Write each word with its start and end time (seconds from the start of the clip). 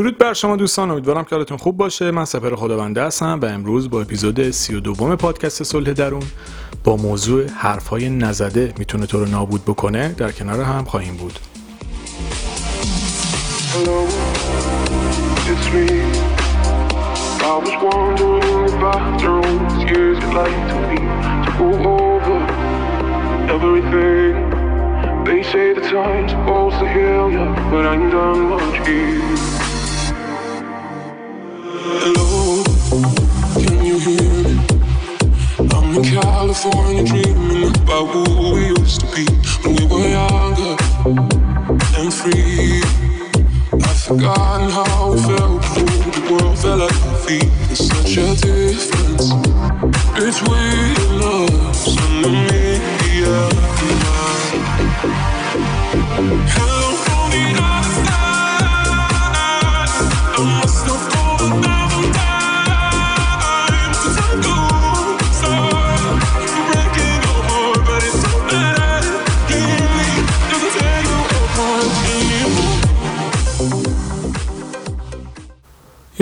درود 0.00 0.18
بر 0.18 0.32
شما 0.32 0.56
دوستان 0.56 0.90
امیدوارم 0.90 1.24
که 1.24 1.34
حالتون 1.34 1.56
خوب 1.56 1.76
باشه. 1.76 2.10
من 2.10 2.24
سپر 2.24 2.54
خداونده 2.54 3.02
هستم 3.02 3.38
و 3.42 3.44
امروز 3.44 3.90
با 3.90 4.00
اپیزود 4.00 4.50
سی 4.50 4.74
و 4.74 4.80
دوم 4.80 5.16
پادکست 5.16 5.62
صلح 5.62 5.92
درون 5.92 6.22
با 6.84 6.96
موضوع 6.96 7.46
حرفهای 7.46 8.10
نزده 8.10 8.74
می‌تونه 8.78 9.06
تو 9.06 9.24
رو 9.24 9.30
نابود 9.30 9.64
بکنه. 9.64 10.14
در 10.18 10.32
کنار 10.32 10.60
هم 10.60 10.84
خواهیم 10.84 11.16
بود. 11.16 11.38
Hello, 13.72 14.00
California 35.98 37.02
dreaming 37.04 37.66
about 37.82 38.06
who 38.06 38.49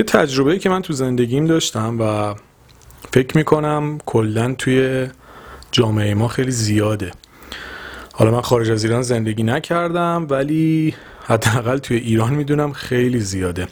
تجربه 0.08 0.58
که 0.58 0.68
من 0.70 0.82
تو 0.82 0.92
زندگیم 0.92 1.46
داشتم 1.46 1.96
و 2.00 2.34
فکر 3.12 3.36
می‌کنم 3.36 3.98
کلا 4.06 4.54
توی 4.58 5.08
جامعه 5.72 6.14
ما 6.14 6.28
خیلی 6.28 6.50
زیاده. 6.50 7.10
حالا 8.12 8.30
من 8.30 8.40
خارج 8.40 8.70
از 8.70 8.84
ایران 8.84 9.02
زندگی 9.02 9.42
نکردم 9.42 10.26
ولی 10.30 10.94
حداقل 11.24 11.78
توی 11.78 11.96
ایران 11.96 12.34
می‌دونم 12.34 12.72
خیلی 12.72 13.20
زیاده. 13.20 13.68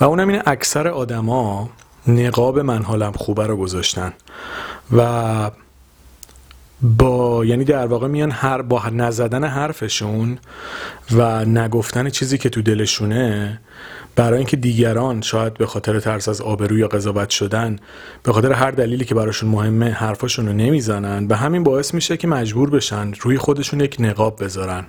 و 0.00 0.04
اونم 0.04 0.28
اینه 0.28 0.42
اکثر 0.46 0.88
آدما 0.88 1.70
نقاب 2.06 2.58
من 2.58 2.82
حالم 2.82 3.12
خوبه 3.12 3.46
رو 3.46 3.56
گذاشتن. 3.56 4.12
و 4.96 5.50
با 6.82 7.44
یعنی 7.44 7.64
در 7.64 7.86
واقع 7.86 8.08
میان 8.08 8.30
هر 8.30 8.62
با 8.62 8.82
نزدن 8.92 9.44
حرفشون 9.44 10.38
و 11.12 11.44
نگفتن 11.44 12.10
چیزی 12.10 12.38
که 12.38 12.48
تو 12.48 12.62
دلشونه 12.62 13.60
برای 14.16 14.38
اینکه 14.38 14.56
دیگران 14.56 15.20
شاید 15.20 15.54
به 15.54 15.66
خاطر 15.66 16.00
ترس 16.00 16.28
از 16.28 16.40
آبرو 16.40 16.78
یا 16.78 16.88
قضاوت 16.88 17.30
شدن 17.30 17.78
به 18.22 18.32
خاطر 18.32 18.52
هر 18.52 18.70
دلیلی 18.70 19.04
که 19.04 19.14
براشون 19.14 19.48
مهمه 19.48 19.90
حرفاشون 19.90 20.46
رو 20.46 20.52
نمی‌زنن. 20.52 21.26
و 21.26 21.36
همین 21.36 21.62
باعث 21.62 21.94
میشه 21.94 22.16
که 22.16 22.28
مجبور 22.28 22.70
بشن 22.70 23.12
روی 23.20 23.38
خودشون 23.38 23.80
یک 23.80 23.96
نقاب 24.00 24.44
بذارن. 24.44 24.84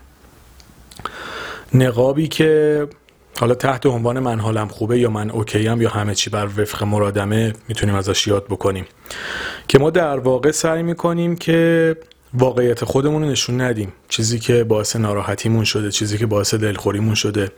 نقابی 1.73 2.27
که 2.27 2.87
حالا 3.39 3.55
تحت 3.55 3.85
عنوان 3.85 4.19
من 4.19 4.39
حالم 4.39 4.67
خوبه 4.67 4.99
یا 4.99 5.09
من 5.09 5.29
اوکیم 5.29 5.81
یا 5.81 5.89
همه 5.89 6.15
چی 6.15 6.29
بر 6.29 6.45
وفق 6.57 6.83
مرادمه 6.83 7.53
می‌تونیم 7.67 7.95
ازش 7.95 8.27
یاد 8.27 8.45
بکنیم. 8.45 8.85
که 9.67 9.79
ما 9.79 9.89
در 9.89 10.19
واقع 10.19 10.51
سعی 10.51 10.83
می‌کنیم 10.83 11.35
که 11.35 11.95
واقعیت 12.33 12.85
خودمون 12.85 13.23
رو 13.23 13.29
نشون 13.29 13.61
ندیم. 13.61 13.93
چیزی 14.09 14.39
که 14.39 14.63
باعث 14.63 14.95
ناراحتیمون 14.95 15.63
شده 15.63 15.91
چیزی 15.91 16.17
که 16.17 16.25
باعث 16.25 16.53
دلخوریمون 16.53 17.15
شده. 17.15 17.51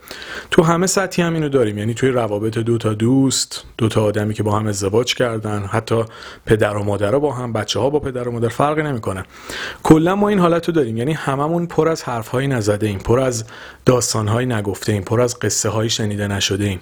تو 0.50 0.62
همه 0.62 0.86
سطحی 0.86 1.24
هم 1.24 1.34
اینو 1.34 1.48
داریم. 1.48 1.78
یعنی 1.78 1.94
توی 1.94 2.10
روابط 2.10 2.58
دو 2.58 2.78
تا 2.78 2.94
دوست 2.94 3.64
دو 3.78 3.88
تا 3.88 4.04
آدمی 4.04 4.34
که 4.34 4.42
با 4.42 4.58
هم 4.58 4.66
ازدواج 4.66 5.14
کردن 5.14 5.64
حتی 5.64 6.04
پدر 6.46 6.76
و 6.76 6.82
مادر 6.82 7.18
با 7.18 7.32
هم 7.32 7.52
بچه 7.52 7.80
ها 7.80 7.90
با 7.90 8.00
پدر 8.00 8.28
و 8.28 8.32
مادر 8.32 8.48
فرقی 8.48 8.82
نمی‌کنه. 8.82 9.24
کلا 9.82 10.16
ما 10.16 10.28
این 10.28 10.38
حالت 10.38 10.68
رو 10.68 10.74
داریم. 10.74 10.96
یعنی 10.96 11.12
هممون 11.12 11.66
پر 11.66 11.88
از 11.88 12.02
حرف 12.02 12.28
های 12.28 12.46
نزده 12.46 12.86
ایم 12.86 12.98
پر 12.98 13.20
از 13.20 13.44
داستان 13.84 14.28
های 14.28 14.46
نگفته 14.46 14.92
ایم 14.92 15.02
پر 15.02 15.20
از 15.20 15.38
قصه 15.38 15.68
های 15.68 15.90
شنیده 15.90 16.28
نشده 16.28 16.64
ایم. 16.64 16.80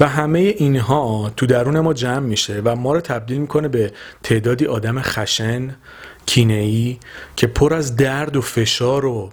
و 0.00 0.08
همه 0.08 0.38
اینها 0.38 1.32
تو 1.36 1.46
درون 1.46 1.80
ما 1.80 1.92
جمع 1.92 2.18
میشه 2.18 2.62
و 2.64 2.76
ما 2.76 2.92
رو 2.92 3.00
تبدیل 3.00 3.38
می‌کنه 3.38 3.68
به 3.68 3.92
تعدادی 4.22 4.66
آدم 4.66 5.02
خشن 5.02 5.76
کینه‌ای 6.26 6.98
که 7.36 7.46
پر 7.46 7.74
از 7.74 7.96
درد 7.96 8.36
و 8.36 8.40
فشار 8.40 9.04
و 9.04 9.30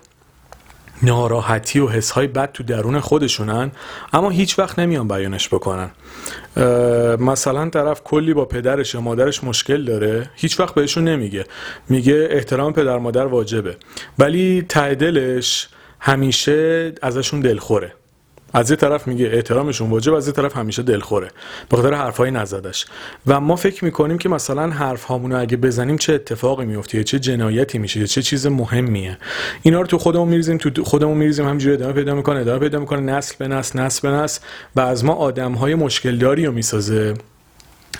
ناراحتی 1.03 1.79
و 1.79 1.87
حسهای 1.87 2.27
بد 2.27 2.51
تو 2.51 2.63
درون 2.63 2.99
خودشونن 2.99 3.71
اما 4.13 4.29
هیچ 4.29 4.59
وقت 4.59 4.79
نمیان 4.79 5.07
بیانش 5.07 5.47
بکنن. 5.47 5.91
مثلا 7.19 7.69
طرف 7.69 8.03
کلی 8.03 8.33
با 8.33 8.45
پدرش 8.45 8.93
یا 8.93 9.01
مادرش 9.01 9.43
مشکل 9.43 9.83
داره 9.83 10.29
هیچ 10.35 10.59
وقت 10.59 10.75
بهشون 10.75 11.03
نمیگه. 11.03 11.45
میگه 11.89 12.27
احترام 12.31 12.73
پدر 12.73 12.97
مادر 12.97 13.25
واجبه. 13.25 13.77
ولی 14.19 14.65
ته 14.69 14.95
دلش 14.95 15.67
همیشه 15.99 16.91
ازشون 17.01 17.39
دلخوره. 17.39 17.93
از 18.53 18.69
یه 18.69 18.75
طرف 18.75 19.07
میگه 19.07 19.29
احترامشون 19.33 19.89
واجب 19.89 20.13
از 20.13 20.27
یه 20.27 20.33
طرف 20.33 20.57
همیشه 20.57 20.83
دلخوره. 20.83 21.27
به 21.69 21.77
خاطر 21.77 21.93
حرفای 21.93 22.31
نزدش. 22.31 22.85
و 23.27 23.39
ما 23.39 23.55
فکر 23.55 23.85
می‌کنیم 23.85 24.17
که 24.17 24.29
مثلا 24.29 24.69
حرف 24.69 25.03
هامونو 25.03 25.39
اگه 25.39 25.57
بزنیم 25.57 25.97
چه 25.97 26.13
اتفاقی 26.13 26.65
میفته 26.65 27.03
چه 27.03 27.19
جنایتی 27.19 27.77
میشه 27.77 28.07
چه 28.07 28.21
چیز 28.21 28.47
مهمیه. 28.47 29.17
اینا 29.61 29.81
رو 29.81 29.87
تو 29.87 29.97
خودمون 29.97 30.27
میریزیم 30.27 30.57
تو 30.57 30.83
خودمون 30.83 31.17
میریزیم 31.17 31.45
همینجوری 31.45 31.75
ادامه 31.75 31.93
پیدا 31.93 32.15
می‌کنه 32.15 32.39
ادامه 32.39 32.59
پیدا 32.59 32.79
می‌کنه 32.79 32.99
نسل 32.99 33.35
به 33.39 33.47
نسل 33.47 33.79
نسل 33.79 34.09
به 34.09 34.15
نسل. 34.15 34.41
و 34.75 34.79
از 34.79 35.05
ما 35.05 35.13
آدم 35.13 35.51
های 35.51 35.75
مشکل 35.75 36.17
داری 36.17 36.45
رو 36.45 36.51
می‌سازه 36.51 37.13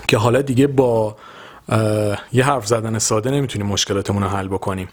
که 0.08 0.18
حالا 0.18 0.41
دیگه 0.41 0.68
با 0.68 1.16
یه 2.34 2.44
حرف 2.46 2.68
زدن 2.68 3.00
ساده 3.00 3.31
نمی‌تونیم 3.31 3.68
مشکلاتمون 3.68 4.24
رو 4.24 4.30
حل 4.30 4.47
بکنیم. 4.47 4.88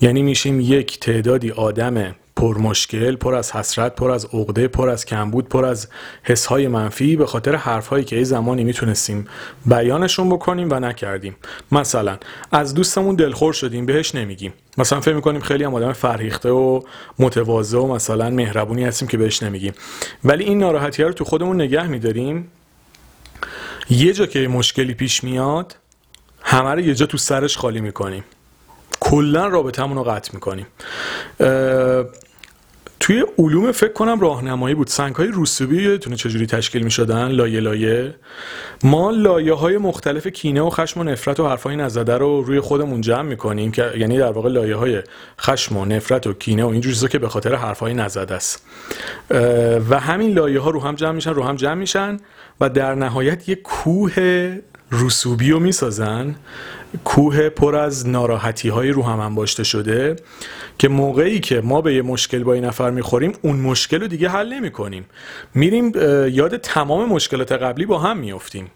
یعنی 0.00 0.22
میشیم 0.22 0.60
یک 0.60 1.00
تعدادی 1.00 1.50
آدم 1.50 2.14
پر 2.40 2.58
مشکل 2.58 3.16
پر 3.16 3.34
از 3.34 3.52
حسرت 3.52 3.94
پر 3.94 4.10
از 4.10 4.24
عقده 4.24 4.68
پر 4.68 4.88
از 4.88 5.04
کمبود 5.04 5.48
پر 5.48 5.64
از 5.64 5.88
حسهای 6.22 6.68
منفی 6.68 7.16
به 7.16 7.26
خاطر 7.26 7.56
حرفهایی 7.56 8.04
که 8.04 8.16
یه 8.16 8.24
زمانی 8.24 8.64
می‌تونستیم 8.64 9.26
بیانشون 9.66 10.28
بکنیم 10.28 10.68
و 10.70 10.74
نکردیم. 10.74 11.36
مثلا 11.72 12.18
از 12.52 12.74
دوستمون 12.74 13.16
دلخور 13.16 13.52
شدیم 13.52 13.86
بهش 13.86 14.14
نمیگیم. 14.14 14.52
مثلا 14.78 15.00
فکر 15.00 15.14
می‌کنیم 15.14 15.40
خیلی 15.40 15.64
هم 15.64 15.74
آدم 15.74 15.92
فرهیخته 15.92 16.50
و 16.50 16.82
متواضع 17.18 17.78
و 17.78 17.86
مثلا 17.86 18.30
مهربونی 18.30 18.84
هستیم 18.84 19.08
که 19.08 19.16
بهش 19.16 19.42
نمیگیم. 19.42 19.72
ولی 20.24 20.44
این 20.44 20.58
ناراحتی 20.58 21.02
رو 21.02 21.12
تو 21.12 21.24
خودمون 21.24 21.60
نگه 21.60 21.86
میداریم. 21.86 22.50
یه 23.90 24.12
جا 24.12 24.26
که 24.26 24.48
مشکلی 24.48 24.94
پیش 24.94 25.24
میاد 25.24 25.76
همه 26.42 26.70
رو 26.70 26.80
یه 26.80 26.94
جا 26.94 27.06
تو 27.06 27.18
سرش 27.18 27.56
خالی 27.56 27.80
می‌کنیم. 27.80 28.24
کلا 29.00 29.46
رابطمون 29.46 29.96
رو 29.96 30.04
قطع 30.04 30.30
می‌کنیم. 30.34 30.66
توی 33.00 33.24
علوم 33.38 33.72
فکر 33.72 33.92
کنم 33.92 34.20
راهنمایی 34.20 34.74
بود. 34.74 34.86
سنگ 34.86 35.14
های 35.14 35.28
روسوبی 35.28 35.82
یادتونه 35.82 36.16
چجوری 36.16 36.46
تشکیل 36.46 36.82
می 36.82 36.90
شدن 36.90 37.28
لایه 37.28 37.60
لایه. 37.60 38.14
ما 38.84 39.10
لایه 39.10 39.52
های 39.52 39.78
مختلف 39.78 40.26
کینه 40.26 40.60
و 40.60 40.70
خشم 40.70 41.00
و 41.00 41.04
نفرت 41.04 41.40
و 41.40 41.48
حرفای 41.48 41.76
نزده 41.76 42.16
رو 42.16 42.42
روی 42.42 42.60
خودمون 42.60 43.00
جمع 43.00 43.22
می 43.22 43.36
کنیم 43.36 43.70
که 43.70 43.90
یعنی 43.96 44.18
در 44.18 44.32
واقع 44.32 44.48
لایه 44.48 44.76
های 44.76 45.02
خشم 45.40 45.76
و 45.76 45.84
نفرت 45.84 46.26
و 46.26 46.32
کینه 46.32 46.64
و 46.64 46.68
اینجور 46.68 46.92
چیزا 46.92 47.08
که 47.08 47.18
به 47.18 47.28
خاطر 47.28 47.54
حرفای 47.54 47.94
نزده 47.94 48.34
است. 48.34 48.66
و 49.90 50.00
همین 50.00 50.32
لایه 50.32 50.60
ها 50.60 50.70
رو 50.70 50.80
هم 50.80 50.94
جمع 50.94 51.12
میشن 51.12 51.34
رو 51.34 51.42
هم 51.42 51.56
جمع 51.56 51.74
میشن 51.74 52.16
و 52.60 52.68
در 52.68 52.94
نهایت 52.94 53.48
یک 53.48 53.62
کوه 53.62 54.58
رسوبی 54.92 55.50
رو 55.50 55.60
می‌سازن. 55.60 56.34
کوه 57.04 57.48
پر 57.48 57.76
از 57.76 58.08
ناراحتی 58.08 58.68
های 58.68 58.88
رو 58.90 59.02
هم 59.02 59.20
انباشته 59.20 59.64
شده 59.64 60.16
که 60.78 60.88
موقعی 60.88 61.40
که 61.40 61.60
ما 61.60 61.80
به 61.80 61.94
یه 61.94 62.02
مشکل 62.02 62.42
با 62.42 62.54
این 62.54 62.64
نفر 62.64 62.90
می‌خوریم 62.90 63.32
اون 63.42 63.56
مشکل 63.56 64.00
رو 64.00 64.06
دیگه 64.06 64.28
حل 64.28 64.52
نمی 64.52 64.70
کنیم 64.70 65.04
میریم 65.54 65.92
یاد 66.32 66.56
تمام 66.56 67.08
مشکلات 67.08 67.52
قبلی 67.52 67.86
با 67.86 67.98
هم 67.98 68.18
میفتیم 68.18 68.70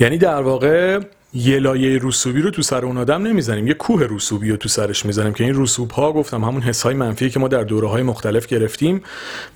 یعنی 0.00 0.18
در 0.18 0.42
واقع 0.42 1.00
یه 1.38 1.58
لایه 1.58 2.00
رسوبی 2.02 2.42
رو 2.42 2.50
تو 2.50 2.62
سر 2.62 2.84
اون 2.84 2.98
آدم 2.98 3.22
نمی‌زنیم 3.22 3.66
یه 3.66 3.74
کوه 3.74 4.06
رسوبی 4.10 4.50
رو 4.50 4.56
تو 4.56 4.68
سرش 4.68 5.06
می‌زنیم 5.06 5.32
که 5.32 5.44
این 5.44 5.62
رسوب 5.62 5.90
ها 5.90 6.12
گفتم 6.12 6.44
همون 6.44 6.62
حس 6.62 6.82
های 6.82 6.94
منفی 6.94 7.30
که 7.30 7.40
ما 7.40 7.48
در 7.48 7.64
دوره 7.64 7.88
های 7.88 8.02
مختلف 8.02 8.46
گرفتیم 8.46 9.02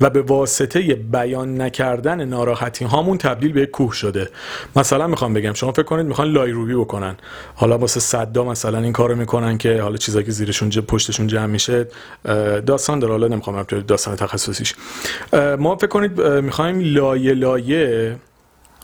و 0.00 0.10
به 0.10 0.22
واسطه 0.22 0.94
بیان 0.94 1.60
نکردن 1.60 2.24
ناراحتی 2.24 2.84
هامون 2.84 3.18
تبدیل 3.18 3.52
به 3.52 3.66
کوه 3.66 3.92
شده. 3.92 4.28
مثلا 4.76 5.06
می‌خوام 5.06 5.34
بگم 5.34 5.52
شما 5.52 5.72
فکر 5.72 5.82
کنید 5.82 6.06
می‌خوان 6.06 6.32
لایروبی 6.32 6.74
بکنن. 6.74 7.16
حالا 7.54 7.78
واسه 7.78 8.00
صدا 8.00 8.44
مثلا 8.44 8.78
این 8.78 8.92
کارو 8.92 9.16
می‌کنن 9.16 9.58
که 9.58 9.82
حالا 9.82 9.96
چیزایی 9.96 10.24
که 10.24 10.32
زیرشون 10.32 10.70
پشتشون 10.70 11.26
جمع 11.26 11.46
میشه 11.46 11.88
داستان 12.66 12.98
داره. 12.98 13.12
حالا 13.12 13.28
نمی‌خوام 13.28 13.62
داستان 13.62 14.16
تخصصیش. 14.16 14.74
ما 15.58 15.76
فکر 15.76 15.86
کنید 15.86 16.20
می‌خوایم 16.20 16.80
لایه 16.80 17.32
لایه 17.32 18.16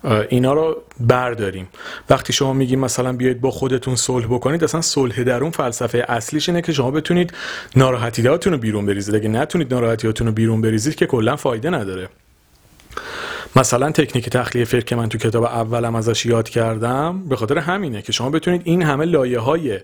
اینا 0.05 0.53
رو 0.53 0.77
برداریم. 1.01 1.69
وقتی 2.11 2.33
شما 2.33 2.53
میگیم 2.53 2.81
مثلا 2.81 3.13
بیاید 3.13 3.41
با 3.41 3.51
خودتون 3.51 3.97
صلح 3.97 4.27
بکنید 4.27 4.65
اصلا 4.65 4.81
صلح 4.81 5.23
درون 5.23 5.51
فلسفه 5.51 6.05
اصلیش 6.09 6.49
اینه 6.49 6.63
که 6.63 6.73
شما 6.73 6.91
بتونید 6.91 7.33
ناراحتیاتون 7.77 8.53
رو 8.53 8.59
بیرون 8.59 8.87
بریزید. 8.87 9.15
اگه 9.15 9.29
نتونید 9.29 9.75
ناراحتیاتون 9.75 10.27
رو 10.27 10.33
بیرون 10.33 10.61
بریزید 10.61 10.95
که 10.95 11.07
کلا 11.07 11.37
فایده 11.37 11.71
نداره. 11.71 12.09
مثلا 13.57 13.91
تکنیک 13.91 14.31
تخلیه 14.31 14.65
فکر 14.65 14.85
که 14.85 14.97
من 14.97 15.09
تو 15.09 15.19
کتاب 15.19 15.45
اولم 15.45 15.95
ازش 15.95 16.27
یاد 16.27 16.49
کردم 16.49 17.29
به 17.29 17.37
خاطر 17.37 17.59
همینه 17.59 18.03
که 18.03 18.13
شما 18.13 18.31
بتونید 18.31 18.63
این 18.65 18.83
همه 18.83 19.05
لایه 19.05 19.39
های 19.39 19.81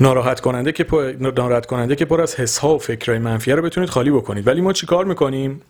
ناراحت 0.00 0.40
کننده 0.40 0.72
که 0.72 0.84
پر... 0.84 1.12
ناراحت 1.20 1.66
کننده 1.66 1.96
که 1.96 2.04
پر 2.04 2.20
از 2.20 2.34
حس 2.34 2.58
ها 2.58 2.74
و 2.74 2.78
فکرهای 2.78 3.18
منفی 3.18 3.52
رو 3.52 3.62
بتونید 3.62 3.90
خالی 3.90 4.10
بکنید. 4.10 4.46
ولی 4.46 4.60
ما 4.60 4.72
چیکار 4.72 5.04
می‌کنیم؟ 5.04 5.60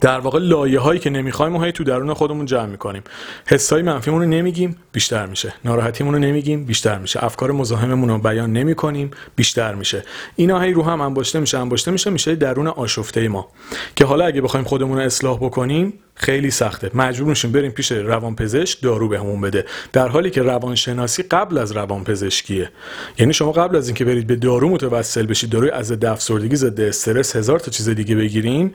در 0.00 0.20
واقع 0.20 0.38
لایه 0.38 0.80
هایی 0.80 1.00
که 1.00 1.10
نمی‌خوایم 1.10 1.56
و 1.56 1.70
تو 1.70 1.84
درون 1.84 2.14
خودمون 2.14 2.46
جمع 2.46 2.66
می‌کنیم. 2.66 3.02
حسای 3.46 3.82
منفیمون 3.82 4.22
رو 4.22 4.28
نمیگیم 4.28 4.76
بیشتر 4.92 5.26
میشه. 5.26 5.54
ناراحتیمون 5.64 6.14
رو 6.14 6.20
نمیگیم 6.20 6.64
بیشتر 6.64 6.98
میشه. 6.98 7.24
افکار 7.24 7.52
مزاحممون 7.52 8.08
رو 8.08 8.18
بیان 8.18 8.52
نمی‌کنیم 8.52 9.10
بیشتر 9.36 9.74
میشه. 9.74 10.02
اینا 10.36 10.60
هی 10.60 10.72
رو 10.72 10.82
هم 10.82 11.00
انباشته 11.00 11.40
میشه 11.40 11.58
انباشته 11.58 11.90
میشه 11.90 12.10
میشه 12.10 12.34
درون 12.34 12.66
آشفته 12.66 13.28
ما. 13.28 13.48
که 13.96 14.04
حالا 14.04 14.24
اگه 14.24 14.40
بخوایم 14.40 14.66
خودمون 14.66 14.98
رو 14.98 15.04
اصلاح 15.04 15.36
بکنیم 15.36 15.92
خیلی 16.14 16.50
سخته. 16.50 16.90
مجبور 16.94 17.28
میشیم 17.28 17.52
بریم 17.52 17.70
پیش 17.70 17.92
روانپزشک 17.92 18.82
دارو 18.82 19.08
بهمون 19.08 19.40
بده. 19.40 19.64
در 19.92 20.08
حالی 20.08 20.30
که 20.30 20.42
روانشناسی 20.42 21.22
قبل 21.22 21.58
از 21.58 21.72
روانپزشکیه. 21.72 22.70
یعنی 23.18 23.32
شما 23.32 23.52
قبل 23.52 23.76
از 23.76 23.88
اینکه 23.88 24.04
برید 24.04 24.26
به 24.26 24.36
دارو 24.36 24.68
متوسل 24.68 25.26
بشید 25.26 25.50
داروی 25.50 25.70
از 25.70 25.86
ضد 25.86 26.14
ضد 26.54 26.80
استرس 26.80 27.36
هزار 27.36 27.58
تا 27.58 27.70
چیز 27.70 27.88
دیگه 27.88 28.14
بگیرین 28.16 28.74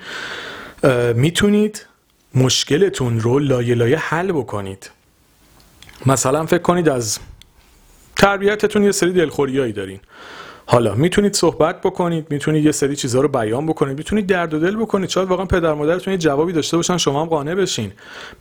می‌تونید 1.15 1.85
مشکلتون 2.35 3.19
رو 3.19 3.39
لایه 3.39 3.75
لایه 3.75 3.97
حل 3.97 4.31
بکنید. 4.31 4.91
مثلا 6.05 6.45
فکر 6.45 6.61
کنید 6.61 6.89
از 6.89 7.19
تربیتتون 8.15 8.83
یه 8.83 8.91
سری 8.91 9.13
دلخوریایی 9.13 9.73
دارین. 9.73 9.99
حالا 10.69 10.95
می‌تونید 10.95 11.33
صحبت 11.33 11.81
بکنید 11.81 12.27
می‌تونید 12.29 12.65
یه 12.65 12.71
سری 12.71 12.95
چیزها 12.95 13.21
رو 13.21 13.27
بیان 13.27 13.65
بکنید 13.65 13.97
می‌تونید 13.97 14.27
درد 14.27 14.53
و 14.53 14.59
دل 14.59 14.75
بکنید. 14.75 15.09
شاید 15.09 15.29
واقعا 15.29 15.45
پدر 15.45 15.73
مادرتون 15.73 16.13
یه 16.13 16.17
جوابی 16.17 16.53
داشته 16.53 16.77
باشن 16.77 16.97
شما 16.97 17.21
هم 17.21 17.27
قانع 17.27 17.55
بشین. 17.55 17.91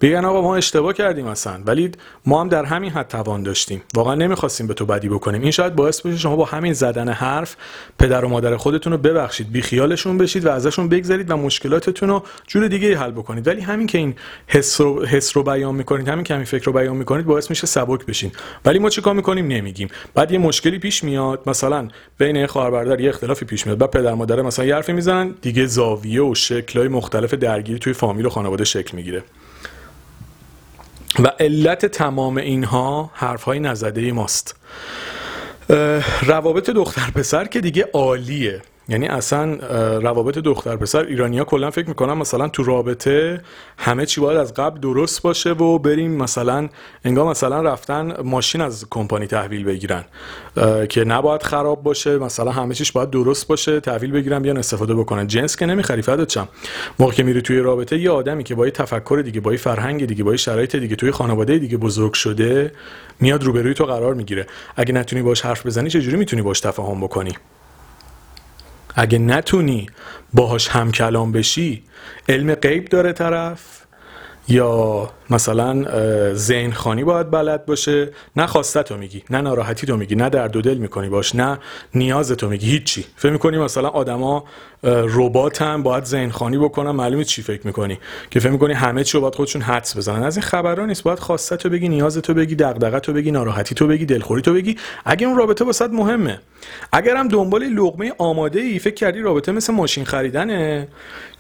بگن 0.01 0.25
آقا 0.25 0.43
ما 0.43 0.57
اشتباه 0.57 0.93
کردیم 0.93 1.27
اصلا 1.27 1.61
ولی 1.67 1.91
ما 2.27 2.41
هم 2.41 2.49
در 2.49 2.65
همین 2.65 2.91
حد 2.91 3.09
توان 3.09 3.43
داشتیم. 3.43 3.83
واقعا 3.95 4.15
نمی‌خواستیم 4.15 4.67
به 4.67 4.75
تو 4.75 4.87
بدی 4.87 5.09
بکنیم. 5.09 5.43
این 5.43 5.51
شاید 5.51 5.77
باعث 5.77 6.01
بشه 6.01 6.17
شما 6.17 6.37
با 6.37 6.45
همین 6.45 6.73
زدن 6.73 7.09
حرف 7.09 7.57
پدر 7.99 8.25
و 8.25 8.29
مادر 8.29 8.57
خودتون 8.57 8.93
رو 8.93 8.99
ببخشید 8.99 9.53
بی 9.53 9.63
خیالشون 9.63 10.19
بشید 10.19 10.47
و 10.47 10.51
ازشون 10.51 10.89
بگذرید 10.89 11.31
و 11.31 11.37
مشکلاتتون 11.37 12.09
رو 12.09 12.23
جور 12.47 12.69
دیگه 12.69 12.99
حل 12.99 13.11
بکنید. 13.11 13.47
ولی 13.47 13.61
همین 13.61 13.87
که 13.87 13.99
این 13.99 14.15
حس 14.47 14.81
رو, 14.81 15.05
حس 15.05 15.37
رو 15.37 15.43
بیان 15.43 15.75
می‌کنید 15.75 16.09
همین 16.09 16.25
که 16.25 16.35
همین 16.35 16.47
فکر 16.47 16.65
رو 16.65 16.73
بیان 16.73 16.97
می‌کنید 16.97 17.27
باعث 17.27 17.51
میشه 17.51 17.67
سبک 17.67 18.07
بشین. 18.07 18.33
ولی 18.65 18.79
ما 18.79 18.91
چیکار 18.91 19.15
می‌کنیم؟ 19.15 19.47
نمیگیم. 19.47 19.89
بعد 20.15 20.33
یه 20.33 20.39
مشکلی 20.39 20.79
پیش 20.79 21.05
میاد. 21.05 21.43
مثلا 21.47 21.89
بین 22.19 22.47
خواهر 22.47 22.71
برادر 22.71 23.01
یه 23.01 23.09
اختلافی 23.09 23.45
پیش 23.45 23.67
میاد. 23.67 23.79
بعد 23.79 23.91
پدر 23.91 24.15
مادر 24.15 24.43
مثلا 24.43 24.65
یه 24.65 24.75
حرفی 24.75 24.93
می‌زنن 24.93 25.35
دیگه 25.43 25.67
زاویه 25.67 26.23
و 26.23 26.35
شکلهای 26.35 26.89
مختلف 26.89 27.35
درگیری 27.35 27.79
توی 27.79 27.93
فامیل 27.93 28.27
و 28.27 28.31
خانواده 28.31 28.65
شکل 28.65 28.97
می‌گیره. 28.97 29.23
و 31.19 31.27
علت 31.41 31.87
تمام 31.87 32.37
اینها 32.37 33.11
حرفهای 33.15 33.61
نزده 33.61 34.13
ماست. 34.13 34.57
روابط 36.23 36.71
دختر 36.71 37.11
پسر 37.15 37.45
که 37.45 37.61
دیگه 37.61 37.89
عالیه. 37.95 38.63
یعنی 38.89 39.07
اصلا 39.07 39.55
روابط 39.99 40.39
دختر 40.39 40.77
پسر 40.77 41.05
ایرانیا 41.05 41.45
کلا 41.45 41.71
فکر 41.71 41.89
می‌کنن 41.89 42.13
مثلا 42.13 42.49
تو 42.49 42.63
رابطه 42.63 43.41
همه 43.79 44.07
چی 44.07 44.21
باید 44.21 44.39
از 44.39 44.55
قبل 44.55 44.81
درست 44.81 45.23
باشه 45.23 45.51
و 45.51 45.79
بریم 45.79 46.11
مثلا 46.11 46.69
انگار 47.05 47.31
مثلا 47.31 47.63
رفتن 47.63 48.15
ماشین 48.25 48.61
از 48.61 48.87
کمپانی 48.91 49.27
تحویل 49.27 49.65
بگیرن 49.65 50.05
که 50.89 51.05
نباید 51.05 51.43
خراب 51.43 51.83
باشه 51.83 52.19
مثلا 52.19 52.51
همه 52.51 52.75
چیش 52.75 52.93
باید 52.93 53.11
درست 53.11 53.49
باشه 53.49 53.81
تحویل 53.81 54.11
بگیرن 54.13 54.43
بیان 54.43 54.57
استفاده 54.59 54.95
بکنن. 54.95 55.27
جنس 55.27 55.57
که 55.57 55.67
نمی‌خری 55.67 56.03
فدات 56.03 56.29
چم 56.29 56.49
موقع 56.99 57.13
که 57.13 57.23
میری 57.23 57.43
توی 57.43 57.59
رابطه 57.59 57.99
یه 57.99 58.11
آدمی 58.11 58.45
که 58.45 58.55
با 58.55 58.65
یه 58.65 58.71
تفکر 58.71 59.23
دیگه 59.25 59.41
با 59.41 59.53
یه 59.53 59.59
فرهنگ 59.59 60.07
دیگه 60.07 60.25
با 60.25 60.31
یه 60.31 60.37
شرایط 60.37 60.77
دیگه 60.77 60.97
توی 60.97 61.11
خانواده 61.11 61.59
دیگه 61.59 61.77
بزرگ 61.77 62.13
شده 62.13 62.73
میاد 63.21 63.45
روبروی 63.45 63.75
تو 63.75 63.85
قرار 63.85 64.15
می‌گیره. 64.15 64.47
اگه 64.77 64.93
نتونی 64.93 65.23
باش 65.23 65.41
حرف 65.41 65.67
بزنی 65.67 65.91
چجوری 65.91 66.17
می‌تونی 66.17 66.43
باش 66.43 66.61
تفاهم 66.61 67.01
بکنی؟ 67.01 67.33
اگه 68.97 69.19
نتونی 69.19 69.87
باهاش 70.35 70.69
هم 70.69 70.93
کلام 70.93 71.33
بشی 71.33 71.83
علم 72.29 72.55
غیب 72.55 72.85
داره 72.89 73.13
طرف؟ 73.13 73.61
یا 74.49 75.11
مثلا 75.31 75.85
ذهن 76.35 76.73
خانی 76.73 77.05
باید 77.05 77.31
بلد 77.31 77.67
باشه. 77.67 78.09
نه 78.37 78.47
خواسته 78.47 78.83
تو 78.83 78.97
میگی 78.97 79.25
نه 79.31 79.41
ناراحتی 79.41 79.87
تو 79.87 79.97
میگی 79.97 80.15
نه 80.15 80.29
درد 80.29 80.57
و 80.57 80.61
دل 80.63 80.79
می‌کنی 80.79 81.09
باش 81.09 81.35
نه 81.35 81.59
نیاز 81.95 82.33
تو 82.33 82.49
میگی 82.49 82.71
هیچی. 82.71 83.05
فکر 83.17 83.33
می‌کنی 83.33 83.59
مثلا 83.59 83.89
آدما 83.89 84.45
ربات 84.85 85.63
هم 85.63 85.83
باید 85.83 86.05
ذهن 86.05 86.31
خانی 86.31 86.59
بکنن 86.59 86.91
معلومه 86.91 87.25
چی 87.25 87.43
فکر 87.43 87.67
می‌کنی. 87.67 87.99
که 88.31 88.41
فکر 88.41 88.51
می‌کنی 88.51 88.73
همه 88.73 89.05
چی 89.05 89.19
رو 89.19 89.21
باید 89.21 89.35
خودشون 89.35 89.63
حدس 89.63 89.97
بزنن. 89.97 90.23
از 90.23 90.37
این 90.37 90.43
خبرها 90.43 90.87
نیست. 90.87 91.03
باید 91.03 91.19
خواسته 91.19 91.57
تو 91.57 91.69
بگی 91.69 91.89
نیاز 91.89 92.19
تو 92.19 92.35
بگی 92.35 92.55
دغدغه 92.55 93.01
تو 93.01 93.13
بگی 93.13 93.31
ناراحتی 93.31 93.75
تو 93.75 93.87
بگی 93.87 94.07
دلخوری 94.07 94.43
تو 94.43 94.55
بگی. 94.55 94.77
اگه 95.05 95.27
اون 95.27 95.37
رابطه 95.39 95.65
واسط 95.65 95.91
مهمه. 95.91 96.41
اگر 96.93 97.17
هم 97.17 97.29
دنبال 97.29 97.65
لقمه 97.65 98.13
آماده 98.19 98.61
ای 98.61 98.79
فکر 98.79 98.95
کردی 98.95 99.21
رابطه 99.21 99.53
مثل 99.53 99.73
ماشین 99.73 100.05
خریدنه 100.05 100.89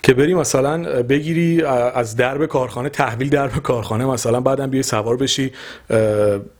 که 0.02 0.14
بری 0.14 0.34
مثلا 0.34 1.02
بگیری 1.02 1.62
از 1.62 2.16
درب 2.16 2.46
کارخانه 2.46 2.88
تحویل 2.88 3.28
درب 3.28 3.50
کارخانه 3.50 3.75
مثلا 3.92 4.40
بعدم 4.40 4.70
بیای 4.70 4.82
سوار 4.82 5.16
بشی 5.16 5.52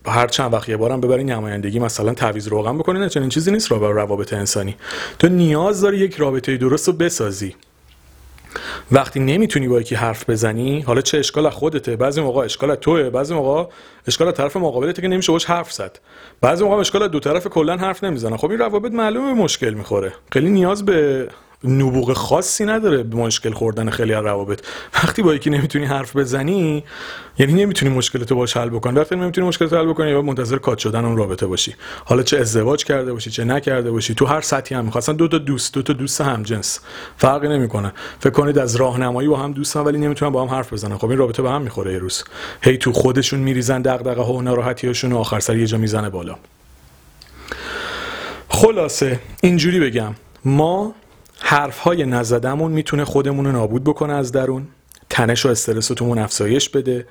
هر 0.06 0.26
چند 0.26 0.52
وقت 0.52 0.68
یه 0.68 0.76
بارم 0.76 1.00
ببری 1.00 1.24
نمایندگی 1.24 1.78
مثلا 1.78 2.14
تعویض 2.14 2.48
روغن 2.48 2.78
بکنی 2.78 2.98
نه 2.98 3.08
چنین 3.08 3.28
چیزی 3.28 3.50
نیست 3.50 3.72
روابط 3.72 4.32
انسانی. 4.32 4.76
تو 5.18 5.28
نیاز 5.28 5.80
داری 5.80 5.98
یک 5.98 6.16
رابطه 6.16 6.56
درست 6.56 6.88
رو 6.88 6.94
بسازی. 6.94 7.54
وقتی 8.92 9.20
نمی‌تونی 9.20 9.68
با 9.68 9.80
یکی 9.80 9.94
حرف 9.94 10.30
بزنی 10.30 10.80
حالا 10.80 11.00
چه 11.00 11.18
اشکال 11.18 11.50
خودته 11.50 11.96
بعضی 11.96 12.20
موقع 12.20 12.44
اشکال 12.44 12.74
توه 12.74 13.10
بعضی 13.10 13.34
موقع 13.34 13.70
اشکال 14.06 14.28
از 14.28 14.34
طرف 14.34 14.56
مقابلته 14.56 15.02
که 15.02 15.08
نمیشه 15.08 15.32
باش 15.32 15.44
حرف 15.44 15.72
زد. 15.72 15.98
بعضی 16.40 16.64
موقع 16.64 16.76
اشکال 16.76 17.08
دو 17.08 17.20
طرف 17.20 17.46
کلا 17.46 17.76
حرف 17.76 18.04
نمی‌زنن. 18.04 18.36
خب 18.36 18.50
این 18.50 18.58
روابط 18.58 18.92
معلومه 18.92 19.34
مشکل 19.34 19.74
می‌خوره. 19.74 20.12
خیلی 20.32 20.48
نیاز 20.50 20.84
به 20.84 21.28
نبوغ 21.64 22.12
خاصی 22.12 22.64
نداره 22.64 23.02
به 23.02 23.16
مشکل 23.16 23.52
خوردن 23.52 23.90
خیلی 23.90 24.14
از 24.14 24.24
روابط. 24.24 24.60
وقتی 24.94 25.22
با 25.22 25.34
یکی 25.34 25.50
نمی‌تونی 25.50 25.84
حرف 25.84 26.16
بزنی 26.16 26.84
یعنی 27.38 27.52
نمی‌تونی 27.52 27.94
مشکلتو 27.94 28.34
باش 28.34 28.56
حل 28.56 28.68
بکنی. 28.68 28.98
وقتی 28.98 29.16
نمی‌تونی 29.16 29.46
مشکلتو 29.46 29.76
حل 29.76 29.86
بکنی 29.86 30.10
یا 30.10 30.22
منتظر 30.22 30.58
کات 30.58 30.78
شدن 30.78 31.04
اون 31.04 31.16
رابطه 31.16 31.46
باشی. 31.46 31.74
حالا 32.04 32.22
چه 32.22 32.38
ازدواج 32.38 32.84
کرده 32.84 33.12
باشی 33.12 33.30
چه 33.30 33.44
نکرده 33.44 33.90
باشی 33.90 34.14
تو 34.14 34.26
هر 34.26 34.40
سطحی 34.40 34.76
هم 34.76 34.84
می‌خواستن 34.84 35.12
دو 35.12 35.28
تا 35.28 35.38
دوست 35.38 35.74
دو 35.74 35.82
تا 35.82 35.92
دوست 35.92 36.20
هم 36.20 36.42
جنس. 36.42 36.80
فرقی 37.16 37.48
نمی‌کنه. 37.48 37.92
فکر 38.20 38.30
کنید 38.30 38.58
از 38.58 38.76
راهنمایی 38.76 39.28
با 39.28 39.36
هم 39.36 39.52
دوستن 39.52 39.80
ولی 39.80 39.98
نمی‌تونن 39.98 40.32
با 40.32 40.42
هم 40.42 40.48
حرف 40.48 40.72
بزنن. 40.72 40.98
خب 40.98 41.08
این 41.08 41.18
رابطه 41.18 41.42
به 41.42 41.50
هم 41.50 41.62
می‌خوره 41.62 41.92
یه 41.92 41.98
روز. 41.98 42.24
هی 42.62 42.78
تو 42.78 42.92
خودشون 42.92 43.40
میریزن 43.40 43.82
دغدغه 43.82 44.22
ها 44.22 44.32
و 44.32 44.42
ناراحتیاشون 44.42 45.12
و 45.12 45.18
آخر 45.18 45.40
سر 45.40 45.56
یه 45.56 45.66
جا 45.66 45.78
می‌زنه 45.78 46.10
بالا. 46.10 46.36
خلاصه 48.48 49.20
اینجوری 49.42 49.80
بگم. 49.80 50.14
ما 50.44 50.94
حرف 51.40 51.78
های 51.78 52.04
نزدمون 52.04 52.72
می‌تونه 52.72 53.04
خودمون 53.04 53.44
رو 53.44 53.52
نابود 53.52 53.84
بکنه 53.84 54.12
از 54.12 54.32
درون 54.32 54.66
تنش 55.10 55.46
و 55.46 55.48
استرس 55.48 55.88
تومون 55.88 56.18
افزایش 56.18 56.68
بده 56.68 57.06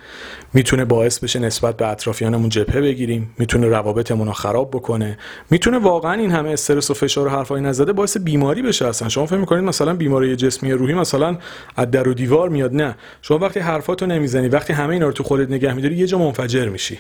می‌تونه 0.53 0.86
باعث 0.86 1.20
بشه 1.20 1.39
نسبت 1.39 1.77
به 1.77 1.88
اطرافیانمون 1.88 2.50
جبهه 2.50 2.82
بگیریم 2.82 3.36
می‌تونه 3.38 3.67
روابطمون 3.67 4.27
رو 4.27 4.34
خراب 4.34 4.72
بکنه. 4.72 5.17
می‌تونه 5.50 5.77
واقعا 5.77 6.13
این 6.13 6.32
همه 6.32 6.50
استرس 6.50 6.91
و 6.91 6.94
فشار 6.94 7.27
و 7.27 7.29
حرفای 7.29 7.62
نزده 7.62 7.94
باعث 7.94 8.17
بیماری 8.17 8.62
بشه 8.62 8.88
اصلا. 8.88 9.10
شما 9.10 9.25
فکر 9.25 9.38
می‌کنید 9.38 9.63
مثلا 9.63 9.94
بیماری 9.94 10.36
جسمی 10.36 10.72
روحی 10.72 10.94
مثلا 10.94 11.38
از 11.75 11.91
در 11.91 12.08
و 12.08 12.13
دیوار 12.13 12.50
میاد؟ 12.50 12.75
نه. 12.75 12.96
شما 13.22 13.38
وقتی 13.38 13.60
حرفاتو 13.60 14.05
نمی‌زنی 14.05 14.48
وقتی 14.48 14.74
همه 14.74 14.94
اینا 14.94 15.05
رو 15.05 15.12
تو 15.12 15.24
خودت 15.24 15.50
نگه 15.50 15.74
میداری 15.74 15.96
یه 15.96 16.08
جا 16.08 16.17
منفجر 16.17 16.70
میشی. 16.70 17.00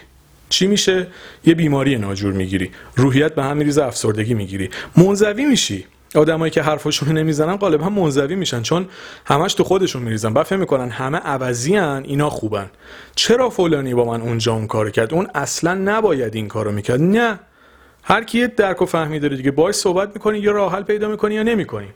چی 0.49 0.67
میشه؟ 0.67 1.07
یه 1.45 1.53
بیماری 1.55 1.97
ناجور 1.97 2.33
می‌گیری. 2.33 2.71
روحیت 2.95 3.35
به 3.35 3.43
هم 3.43 3.57
میریزه 3.57 3.83
افسردگی 3.83 4.33
می‌گیری. 4.33 4.69
منزوی 4.97 5.45
میشی. 5.45 5.85
آدمایی 6.17 6.51
که 6.51 6.61
حرفشون 6.61 7.17
نمی‌زنن 7.17 7.55
غالبا 7.55 7.89
منزوی 7.89 8.35
میشن 8.35 8.61
چون 8.61 8.87
همش 9.25 9.53
تو 9.53 9.63
خودشون 9.63 10.01
میریزن. 10.01 10.33
بعد 10.33 10.45
فهم 10.45 10.59
می‌کنن 10.59 10.89
همه 10.89 11.17
عوضی 11.17 11.77
اینا 11.77 12.29
خوبن. 12.29 12.69
چرا 13.15 13.49
فلانی 13.49 13.93
با 13.93 14.05
من 14.05 14.21
اونجا 14.21 14.53
اون 14.53 14.67
کارو 14.67 14.89
کرد؟ 14.89 15.13
اون 15.13 15.27
اصلا 15.35 15.73
نباید 15.73 16.35
این 16.35 16.47
کارو 16.47 16.71
می‌کرد. 16.71 17.01
نه. 17.01 17.39
هر 18.03 18.23
کی 18.23 18.39
یه 18.39 18.47
درک 18.47 18.81
و 18.81 18.85
فهمی 18.85 19.19
داره 19.19 19.37
دیگه 19.37 19.51
باش 19.51 19.75
صحبت 19.75 20.11
می‌کنی 20.13 20.39
یا 20.39 20.51
راه 20.51 20.73
حل 20.73 20.83
پیدا 20.83 21.07
می‌کنی 21.07 21.35
یا 21.35 21.43
نمی‌کنی. 21.43 21.87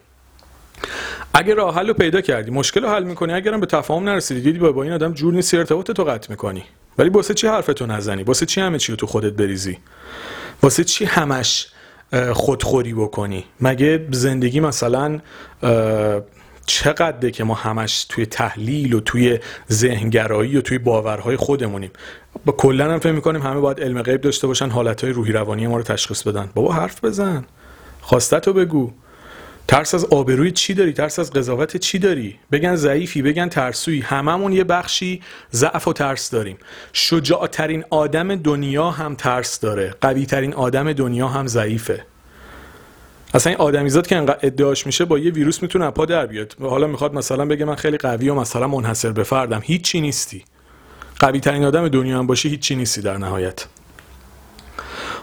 اگه 1.33 1.53
راه 1.53 1.75
حل 1.75 1.87
رو 1.87 1.93
پیدا 1.93 2.21
کردی 2.21 2.51
مشکل 2.51 2.81
رو 2.81 2.89
حل 2.89 3.03
می‌کنی 3.03 3.33
اگرم 3.33 3.59
به 3.59 3.65
تفاهم 3.65 4.03
نرسیدی 4.03 4.41
دیدی 4.41 4.59
با 4.59 4.83
این 4.83 4.91
آدم 4.91 5.13
جور 5.13 5.33
نیست 5.33 5.53
ارتباط 5.53 5.91
تو 5.91 6.03
قطع 6.03 6.27
می‌کنی. 6.29 6.63
ولی 6.97 7.09
واسه 7.09 7.33
چی 7.33 7.47
حرفتو 7.47 7.85
نزنی؟ 7.85 8.23
واسه 8.23 8.45
چی 8.45 8.61
همه 8.61 8.77
چی 8.77 8.91
رو 8.91 8.95
تو 8.95 9.07
خودت 9.07 9.33
بریزی؟ 9.33 9.77
واسه 10.63 10.83
چی 10.83 11.05
همش 11.05 11.67
خودخوری 12.33 12.93
بکنی. 12.93 13.43
مگه 13.61 14.07
زندگی 14.11 14.59
مثلا 14.59 15.19
چقدره 16.65 17.31
که 17.31 17.43
ما 17.43 17.53
همش 17.53 18.05
توی 18.09 18.25
تحلیل 18.25 18.93
و 18.93 18.99
توی 18.99 19.39
ذهنگرایی 19.71 20.57
و 20.57 20.61
توی 20.61 20.77
باورهای 20.77 21.35
خودمونیم؟ 21.37 21.91
با 22.45 22.53
کلا 22.53 22.91
هم 22.91 22.99
فکر 22.99 23.11
می‌کنیم 23.11 23.41
همه 23.41 23.59
باید 23.59 23.81
علم 23.81 24.01
غیب 24.01 24.21
داشته 24.21 24.47
باشن 24.47 24.69
حالتهای 24.69 25.13
روحی 25.13 25.31
روانی 25.31 25.67
ما 25.67 25.77
رو 25.77 25.83
تشخیص 25.83 26.23
بدن. 26.23 26.49
بابا 26.55 26.73
حرف 26.73 27.05
بزن. 27.05 27.45
خواستتو 28.01 28.53
بگو. 28.53 28.91
ترس 29.69 29.93
از 29.93 30.05
آبروی 30.05 30.51
چی 30.51 30.73
داری؟ 30.73 30.93
ترس 30.93 31.19
از 31.19 31.33
قضاوت 31.33 31.77
چی 31.77 31.99
داری؟ 31.99 32.39
بگن 32.51 32.75
ضعیفی 32.75 33.21
بگن 33.21 33.49
ترسویی. 33.49 34.01
هممون 34.01 34.53
یه 34.53 34.63
بخشی 34.63 35.21
ضعف 35.53 35.87
و 35.87 35.93
ترس 35.93 36.29
داریم. 36.29 36.57
شجاعترین 36.93 37.83
آدم 37.89 38.35
دنیا 38.35 38.89
هم 38.89 39.15
ترس 39.15 39.59
داره. 39.59 39.95
قوی 40.01 40.25
ترین 40.25 40.53
آدم 40.53 40.93
دنیا 40.93 41.27
هم 41.27 41.47
ضعیفه. 41.47 42.05
اصلا 43.33 43.51
این 43.51 43.61
آدمیزاد 43.61 44.07
که 44.07 44.15
انقدر 44.15 44.39
ادعاش 44.41 44.85
میشه 44.85 45.05
با 45.05 45.19
یه 45.19 45.31
ویروس 45.31 45.61
می‌تونه 45.61 45.91
پا 45.91 46.05
در 46.05 46.25
بیاد. 46.25 46.55
حالا 46.61 46.87
می‌خواد 46.87 47.13
مثلا 47.13 47.45
بگه 47.45 47.65
من 47.65 47.75
خیلی 47.75 47.97
قوی 47.97 48.29
و 48.29 48.35
مثلا 48.35 48.67
منحصر 48.67 49.11
به 49.11 49.23
فردم. 49.23 49.61
هیچی 49.63 50.01
نیستی. 50.01 50.43
قوی 51.19 51.39
ترین 51.39 51.65
آدم 51.65 51.87
دنیا 51.87 52.19
هم 52.19 52.27
باشی 52.27 52.49
هیچی 52.49 52.75
نیستی 52.75 53.01
در 53.01 53.17
نهایت. 53.17 53.65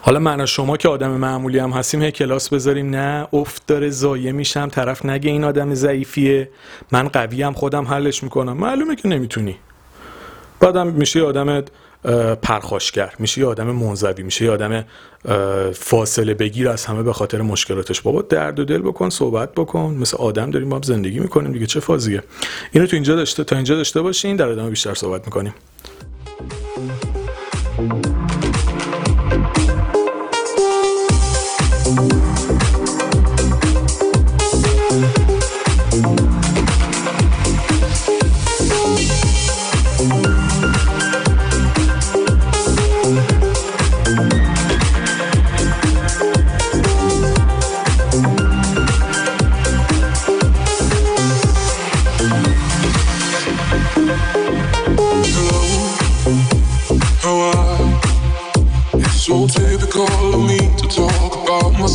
حالا 0.06 0.18
من 0.18 0.46
شما 0.46 0.76
که 0.76 0.88
آدم 0.88 1.10
معمولی 1.10 1.58
هم 1.58 1.70
هستیم 1.70 2.02
هی 2.02 2.10
کلاس 2.10 2.48
بذاریم. 2.48 2.90
نه 2.90 3.28
افت 3.32 3.66
داره 3.66 3.90
زایه 3.90 4.32
میشم. 4.32 4.68
طرف 4.68 5.04
نگه 5.06 5.30
این 5.30 5.44
آدم 5.44 5.74
ضعیفیه. 5.74 6.50
من 6.92 7.08
قوی 7.08 7.42
هم 7.42 7.52
خودم 7.52 7.84
حلش 7.84 8.22
می‌کنم. 8.22 8.56
معلومه 8.56 8.96
که 8.96 9.08
نمی‌تونی. 9.08 9.56
بعدم 10.60 10.86
میشه 10.86 11.22
آدم 11.22 11.64
پرخاشگر 12.42 13.12
میشه 13.18 13.40
یه 13.40 13.46
آدم 13.46 13.70
منزوی 13.70 14.22
میشه 14.22 14.44
یه 14.44 14.50
آدم 14.50 14.84
فاصله 15.72 16.34
بگیر 16.34 16.68
از 16.68 16.86
همه 16.86 17.02
به 17.02 17.12
خاطر 17.12 17.42
مشکلاتش. 17.42 18.00
بابا 18.00 18.22
درد 18.22 18.60
و 18.60 18.64
دل 18.64 18.82
بکن 18.82 19.10
صحبت 19.10 19.54
بکن. 19.54 19.96
مثل 20.00 20.16
آدم 20.16 20.50
داریم 20.50 20.68
با 20.68 20.80
زندگی 20.84 21.18
می‌کنیم 21.18 21.52
دیگه. 21.52 21.66
چه 21.66 21.80
فازیه 21.80 22.22
اینو 22.72 22.86
تو 22.86 22.96
اینجا 22.96 23.16
داشته 23.16 23.44
تا 23.44 23.56
اینجا 23.56 23.76
داشته 23.76 24.02
باشین. 24.02 24.36
در 24.36 24.48
ادامه 24.48 24.70
بیشتر 24.70 24.94
صحبت 24.94 25.24
می‌کنیم. 25.24 25.54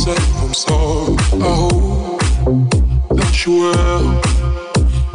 I'm 0.04 0.52
sorry. 0.52 1.14
I 1.40 1.54
hope 1.62 2.18
that 3.16 3.46
you 3.46 3.52
well. 3.60 4.20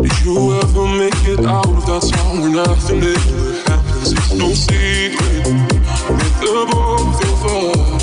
Did 0.02 0.18
you 0.24 0.54
ever 0.62 0.86
make 0.88 1.28
it 1.28 1.46
out 1.46 1.68
of 1.68 1.86
that 1.88 2.04
nothing 2.54 3.02
ever 3.02 3.18
happens? 3.68 4.14
It's 4.14 4.34
no 4.34 4.54
secret 4.54 5.44
that 5.44 6.34
the 6.40 6.66
both 6.72 7.22
of 7.26 7.92
us. 7.92 7.97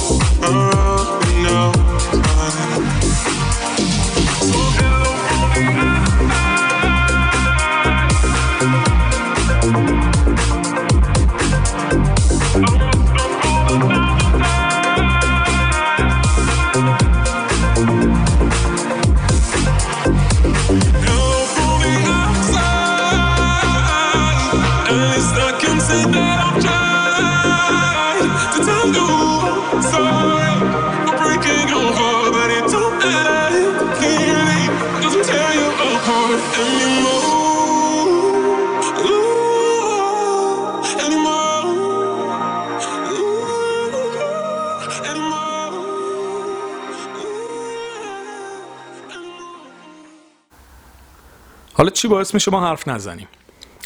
حالا 51.77 51.91
چی 51.91 52.09
باعث 52.09 52.35
میشه 52.35 52.51
ما 52.51 52.61
حرف 52.61 52.89
نزنیم؟ 52.89 53.29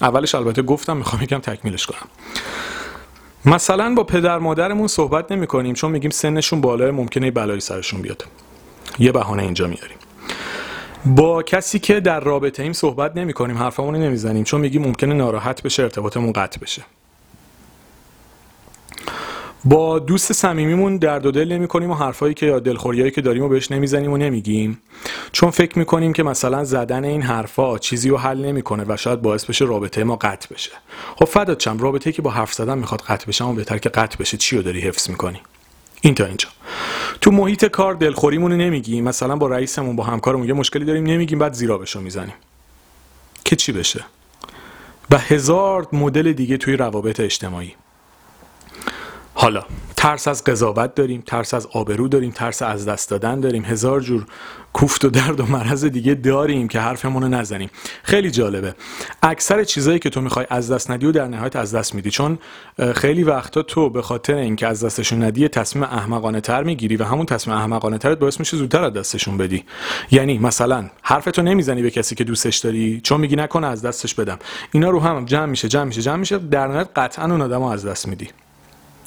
اولش 0.02 0.34
البته 0.34 0.62
گفتم 0.62 0.96
می‌خوام 0.96 1.22
یکم 1.22 1.38
تکمیلش 1.38 1.86
کنم. 1.86 2.08
مثلا 3.44 3.94
با 3.94 4.04
پدر 4.04 4.38
مادرمون 4.38 4.86
صحبت 4.86 5.32
نمی 5.32 5.46
کنیم 5.46 5.74
چون 5.74 5.90
میگیم 5.90 6.10
سنشون 6.10 6.60
بالای 6.60 6.90
ممکنه 6.90 7.30
بلایی 7.30 7.60
سرشون 7.60 8.02
بیاد. 8.02 8.24
یه 8.98 9.12
بهانه 9.12 9.42
اینجا 9.42 9.66
میاریم. 9.66 9.96
با 11.06 11.42
کسی 11.42 11.78
که 11.78 12.00
در 12.00 12.20
رابطه 12.20 12.62
ایم 12.62 12.72
صحبت 12.72 13.16
نمی 13.16 13.32
کنیم 13.32 13.58
حرفمون 13.58 13.96
نمی‌زنیم 13.96 14.44
چون 14.44 14.60
میگیم 14.60 14.82
ممکنه 14.82 15.14
ناراحت 15.14 15.62
بشه 15.62 15.82
ارتباطمون 15.82 16.32
قطع 16.32 16.60
بشه. 16.60 16.82
با 19.64 19.98
دوست 19.98 20.32
صمیمیمون 20.32 20.96
درد 20.96 21.26
و 21.26 21.30
دل 21.30 21.52
نمی 21.52 21.68
کنیم 21.68 21.90
و 21.90 21.94
حرفایی 21.94 22.34
که 22.34 22.46
یا 22.46 22.58
دلخوریایی 22.58 23.10
که 23.10 23.20
داریم 23.20 23.44
و 23.44 23.48
بهش 23.48 23.70
نمی‌زنیم 23.70 24.12
و 24.12 24.16
نمیگیم. 24.16 24.80
چون 25.32 25.50
فکر 25.50 25.78
می‌کنیم 25.78 26.12
که 26.12 26.22
مثلا 26.22 26.64
زدن 26.64 27.04
این 27.04 27.22
حرفا 27.22 27.78
چیزی 27.78 28.08
رو 28.08 28.18
حل 28.18 28.44
نمی‌کنه 28.44 28.84
و 28.88 28.96
شاید 28.96 29.22
باعث 29.22 29.44
بشه 29.44 29.64
رابطه 29.64 30.04
ما 30.04 30.16
قطع 30.16 30.54
بشه. 30.54 30.70
خب 31.16 31.24
فدات 31.24 31.58
چم 31.58 31.78
رابطه 31.78 32.12
که 32.12 32.22
با 32.22 32.30
حرف 32.30 32.52
زدن 32.52 32.78
می‌خواد 32.78 33.00
قطع 33.00 33.26
بشه 33.26 33.44
اما 33.44 33.52
بهتر 33.52 33.78
که 33.78 33.88
قطع 33.88 34.16
بشه. 34.18 34.36
چی 34.36 34.56
رو 34.56 34.62
داری 34.62 34.80
حفظ 34.80 35.10
می‌کنی؟ 35.10 35.40
این 36.00 36.14
تا 36.14 36.24
اینجا. 36.24 36.48
تو 37.20 37.30
محیط 37.30 37.64
کار 37.64 37.94
دلخوریمون 37.94 38.52
نمیگیم. 38.52 39.04
مثلا 39.04 39.36
با 39.36 39.46
رئیسمون 39.46 39.96
با 39.96 40.04
همکارمون 40.04 40.48
یه 40.48 40.54
مشکلی 40.54 40.84
داریم 40.84 41.04
نمیگیم 41.04 41.38
بعد 41.38 41.52
زیرا 41.52 41.78
بشو 41.78 42.00
می‌زنیم. 42.00 42.34
که 43.44 43.56
چی 43.56 43.72
بشه؟ 43.72 44.04
و 45.10 45.18
هزار 45.18 45.88
مدل 45.92 46.32
دیگه 46.32 46.56
توی 46.56 46.76
روابط 46.76 47.20
اجتماعی. 47.20 47.74
حالا. 49.48 49.64
ترس 49.96 50.28
از 50.28 50.44
قضاوت 50.44 50.94
داریم 50.94 51.22
ترس 51.26 51.54
از 51.54 51.66
آبرو 51.66 52.08
داریم 52.08 52.30
ترس 52.30 52.62
از 52.62 52.88
دست 52.88 53.10
دادن 53.10 53.40
داریم. 53.40 53.64
هزار 53.64 54.00
جور 54.00 54.26
کوفت 54.72 55.04
و 55.04 55.10
درد 55.10 55.40
و 55.40 55.46
مرض 55.46 55.84
دیگه 55.84 56.14
داریم 56.14 56.68
که 56.68 56.80
حرفمون 56.80 57.22
رو 57.22 57.28
نزنیم. 57.28 57.70
خیلی 58.02 58.30
جالبه. 58.30 58.74
اکثر 59.22 59.64
چیزایی 59.64 59.98
که 59.98 60.10
تو 60.10 60.20
می‌خوای 60.20 60.46
از 60.50 60.72
دست 60.72 60.90
ندی 60.90 61.06
و 61.06 61.12
در 61.12 61.28
نهایت 61.28 61.56
از 61.56 61.74
دست 61.74 61.94
میدی. 61.94 62.10
چون 62.10 62.38
خیلی 62.94 63.24
وقتا 63.24 63.62
تو 63.62 63.90
به 63.90 64.02
خاطر 64.02 64.34
اینکه 64.34 64.66
از 64.66 64.84
دستشون 64.84 65.22
ندی 65.22 65.48
تصمیم 65.48 65.82
احمقانه 65.82 66.40
تر 66.40 66.62
می‌گیری 66.62 66.96
و 66.96 67.04
همون 67.04 67.26
تصمیم 67.26 67.56
احمقانه 67.56 67.98
ترت 67.98 68.18
باعث 68.18 68.40
میشه 68.40 68.56
زودتر 68.56 68.84
از 68.84 68.92
دستشون 68.92 69.36
بدی. 69.36 69.64
یعنی 70.10 70.38
مثلا 70.38 70.90
حرفتو 71.02 71.42
نمی‌زنی 71.42 71.82
به 71.82 71.90
کسی 71.90 72.14
که 72.14 72.24
دوستش 72.24 72.56
داری 72.58 73.00
چون 73.00 73.20
میگی 73.20 73.36
نکنه 73.36 73.66
از 73.66 73.82
دستش 73.82 74.14
بدم. 74.14 74.38
اینا 74.72 74.90
رو 74.90 75.00
هم 75.00 75.24
جمع 75.24 75.46
میشه 75.46 75.68
جمع 75.68 75.84
میشه 75.84 76.02
جمع 76.02 76.16
میشه. 76.16 76.38
در 76.38 76.66
نهایت 76.66 76.88
قطعا 76.96 77.24
اون 77.24 77.40
آدمو 77.40 77.66
از 77.66 77.86
دست 77.86 78.08
میدی. 78.08 78.28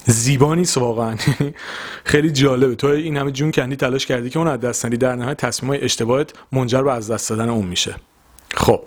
زیبا 0.06 0.56
نیست 0.56 0.78
واقعا. 0.78 1.16
خیلی 2.04 2.32
جالبه. 2.32 2.76
تو 2.76 2.88
این 2.88 3.18
همه 3.18 3.32
جون 3.32 3.52
کندی 3.52 3.76
تلاش 3.76 4.06
کردی 4.06 4.30
که 4.30 4.40
اون 4.40 4.48
از 4.48 4.60
دست 4.60 4.86
ندی. 4.86 4.98
در 4.98 5.16
نهایت 5.16 5.38
تصمیم 5.38 5.80
اشتباهت 5.84 6.34
منجر 6.52 6.82
به 6.82 6.94
از 6.94 7.12
دست 7.12 7.30
دادن 7.30 7.50
اون 7.50 7.66
میشه. 7.66 7.96
خب. 8.54 8.84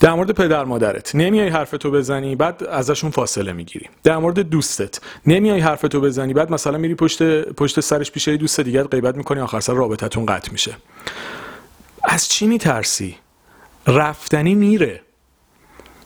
در 0.00 0.12
مورد 0.12 0.30
پدر 0.30 0.64
مادرت. 0.64 1.14
نمیای 1.14 1.48
حرفتو 1.48 1.90
بزنی 1.90 2.36
بعد 2.36 2.64
ازشون 2.64 3.10
فاصله 3.10 3.52
می‌گیری. 3.52 3.88
در 4.02 4.16
مورد 4.16 4.38
دوستت. 4.38 5.00
نمیای 5.26 5.60
حرفتو 5.60 6.00
بزنی 6.00 6.34
بعد 6.34 6.52
مثلا 6.52 6.78
میری 6.78 6.94
پشت 6.94 7.42
پشت 7.42 7.80
سرش 7.80 8.10
پیش 8.10 8.28
دوست 8.28 8.60
دیگه 8.60 8.82
غیبت 8.82 9.16
می‌کنی 9.16 9.40
آخر 9.40 9.60
سر 9.60 9.74
رابطتون 9.74 10.26
قطع 10.26 10.52
میشه. 10.52 10.76
از 12.02 12.28
چی 12.28 12.46
میترسی؟ 12.46 13.16
رفتنی 13.86 14.54
میره. 14.54 15.00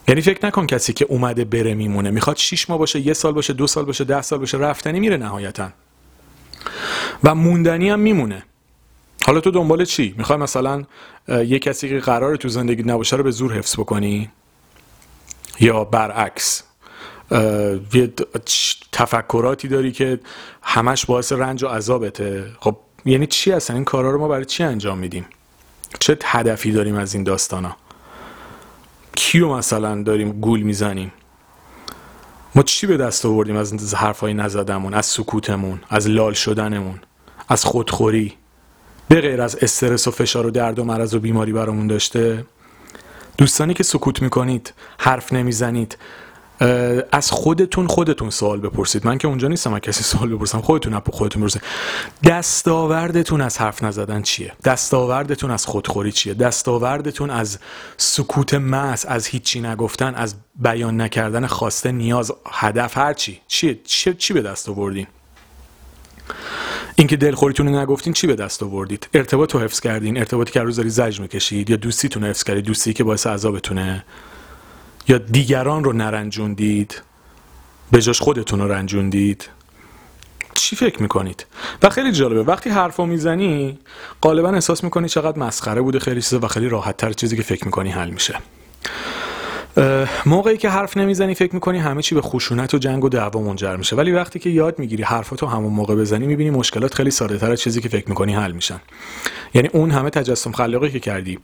یعنی 0.09 0.21
فکر 0.21 0.47
نکن 0.47 0.67
کسی 0.67 0.93
که 0.93 1.05
اومده 1.05 1.45
بره 1.45 1.75
میمونه. 1.75 2.11
می‌خواد 2.11 2.37
6 2.37 2.71
ماه 2.71 2.79
باشه 2.79 3.01
یه 3.01 3.13
سال 3.13 3.33
باشه 3.33 3.53
دو 3.53 3.67
سال 3.67 3.85
باشه 3.85 4.05
ده 4.05 4.23
سال 4.23 4.39
باشه 4.39 4.59
رفتنی 4.59 5.01
میره 5.01 5.17
نهایتا. 5.17 5.69
و 7.25 7.35
موندنی 7.35 7.91
هم 7.91 8.01
میمونه. 8.01 8.43
حالا 9.27 9.41
تو 9.41 9.51
دنبال 9.51 9.85
چی؟ 9.85 10.15
می‌خوای 10.19 10.39
مثلا 10.39 10.85
یه 11.29 11.59
کسی 11.59 11.89
که 11.89 11.99
قرار 11.99 12.37
تو 12.37 12.49
زندگی 12.49 12.83
نباشه 12.83 13.17
رو 13.17 13.23
به 13.23 13.31
زور 13.31 13.55
حفظ 13.55 13.75
بکنی؟ 13.75 14.31
یا 15.61 15.85
برعکس 15.85 16.63
یه 17.95 18.13
تفکراتی 18.93 19.69
داری 19.69 19.93
که 19.93 20.21
همش 20.63 21.07
باعث 21.07 21.33
رنج 21.33 21.65
و 21.65 21.69
عذابته. 21.69 22.51
خب 22.61 22.77
یعنی 23.05 23.27
چی 23.27 23.51
هستن؟ 23.51 23.75
این 23.75 23.85
کارا 23.85 24.11
رو 24.11 24.19
ما 24.19 24.29
برای 24.29 24.45
چی 24.45 24.63
انجام 24.63 24.99
میدیم؟ 24.99 25.27
چه 26.01 26.19
هدفی 26.25 26.73
داریم 26.73 26.95
از 26.95 27.15
این 27.15 27.25
داستانا؟ 27.25 27.77
کیو 29.19 29.57
مثلا 29.57 30.03
داریم 30.03 30.41
گول 30.41 30.61
می‌زنیم؟ 30.61 31.13
ما 32.55 32.63
چی 32.63 32.87
به 32.87 32.97
دست 32.97 33.27
آوردیم 33.27 33.57
از 33.57 33.95
حرفای 33.95 34.35
نزدمون 34.35 34.95
از 34.95 35.07
سکوتمون 35.07 35.81
از 35.89 36.09
لال 36.09 36.33
شدنمون 36.33 36.99
از 37.49 37.65
خودخوری؟ 37.65 38.35
به 39.09 39.21
غیر 39.21 39.43
از 39.43 39.57
استرس 39.57 40.09
و 40.09 40.11
فشار 40.11 40.47
و 40.47 40.51
درد 40.51 40.79
و 40.79 40.85
مرض 40.85 41.15
و 41.15 41.21
بیماری 41.21 41.53
برامون 41.53 41.87
داشته؟ 41.87 42.45
دوستانی 43.39 43.75
که 43.75 43.83
سکوت 43.83 44.23
می‌کنید 44.23 44.73
حرف 44.99 45.33
نمی‌زنید 45.33 45.99
از 47.13 47.31
خودتون 47.31 47.87
خودتون 47.87 48.31
سوال 48.31 48.61
بپرسید. 48.61 49.07
من 49.07 49.19
که 49.19 49.29
اونجا 49.29 49.49
نیستم 49.49 49.71
من 49.71 49.79
کسی 49.79 50.05
سوال 50.05 50.35
بپرسم 50.35 50.61
خودتون 50.61 50.95
اپ 50.95 51.15
خودتون 51.15 51.43
بپرسید. 51.43 51.63
دستاوردتون 52.25 53.41
از 53.41 53.59
حرف 53.59 53.83
نزدن 53.83 54.23
چیه؟ 54.23 54.53
دستاوردتون 54.65 55.51
از 55.51 55.67
خودخوری 55.67 56.13
چیه؟ 56.13 56.35
دستاوردتون 56.35 57.31
از 57.31 57.59
سکوت 57.97 58.55
محض 58.55 59.05
از 59.09 59.27
هیچی 59.27 59.61
نگفتن 59.61 60.15
از 60.15 60.35
بیان 60.57 61.01
نکردن 61.01 61.47
خواسته 61.47 61.93
نیاز 61.93 62.33
هدف 62.51 62.99
هر 62.99 63.13
چی. 63.13 63.41
چیه؟ 63.49 63.79
چی, 63.85 64.15
چی 64.15 64.35
به 64.35 64.43
دست 64.43 64.69
آوردین؟ 64.69 65.07
اینکه 66.95 67.17
دلخوریتون 67.17 67.69
رو 67.69 67.81
نگفتین 67.81 68.13
چی 68.13 68.27
به 68.27 68.35
دست 68.35 68.63
آوردید؟ 68.63 69.09
ارتباط 69.15 69.55
رو 69.55 69.61
حفظ 69.61 69.81
کردین؟ 69.81 70.19
ارتباطی 70.19 70.53
که 70.53 70.61
روز 70.63 70.77
داری 70.77 70.91
زج 70.91 71.21
می‌کشید؟ 71.21 71.71
یا 71.71 71.77
دوستیتون 71.77 72.25
حفظ 72.25 72.43
کردید؟ 72.43 72.65
دوستی 72.65 72.93
که 72.93 73.05
باعث 73.05 73.27
عذابتونه؟ 73.27 74.05
یا 75.09 75.19
دیگران 75.19 75.85
رو 75.85 75.93
نرنجوندید؟ 75.93 77.03
به 77.93 78.03
جاش 78.03 78.21
خودتون 78.21 78.61
رو 78.61 78.73
رنجوندید؟ 78.73 79.49
چی 80.55 80.77
فکر 80.77 81.03
می‌کنید؟ 81.03 81.47
و 81.83 81.91
خیلی 81.91 82.13
جالبه 82.13 82.43
وقتی 82.43 82.71
حرفو 82.71 83.07
می‌زنی 83.07 83.79
غالبا 84.23 84.51
احساس 84.51 84.85
می‌کنی 84.85 85.09
چقدر 85.09 85.39
مسخره 85.39 85.81
بوده 85.81 85.99
خیلی 85.99 86.23
چیزا 86.23 86.39
و 86.39 86.47
خیلی 86.47 86.69
راحت 86.69 86.97
تر 86.97 87.13
چیزی 87.13 87.37
که 87.37 87.43
فکر 87.43 87.65
می‌کنی 87.65 87.91
حل 87.91 88.11
میشه. 88.11 88.39
موقعی 90.27 90.57
که 90.57 90.69
حرف 90.69 90.97
نمی‌زنی 90.97 91.35
فکر 91.35 91.55
می‌کنی 91.55 91.79
همه 91.79 92.03
چی 92.03 92.15
به 92.15 92.21
خشونت 92.21 92.75
و 92.75 92.79
جنگ 92.79 93.05
و 93.05 93.09
دعوا 93.09 93.41
منجر 93.41 93.77
میشه. 93.77 93.97
ولی 93.97 94.13
وقتی 94.13 94.39
که 94.39 94.51
یاد 94.51 94.79
می‌گیری 94.79 95.03
حرفاتو 95.03 95.47
همون 95.47 95.73
موقع 95.73 95.95
بزنی 95.95 96.27
می‌بینی 96.27 96.51
مشکلات 96.51 96.95
خیلی 96.95 97.11
ساده 97.11 97.39
تر 97.39 97.53
از 97.53 97.61
چیزی 97.61 97.81
که 97.81 97.89
فکر 97.89 98.09
می‌کنی 98.09 98.35
حل 98.35 98.53
میشن. 98.53 98.81
یعنی 99.55 99.69
اون 99.73 99.91
همه 99.91 100.11
تجسم 100.11 100.53
خلاقی 100.53 100.91
که 100.91 101.01
کردی 101.01 101.39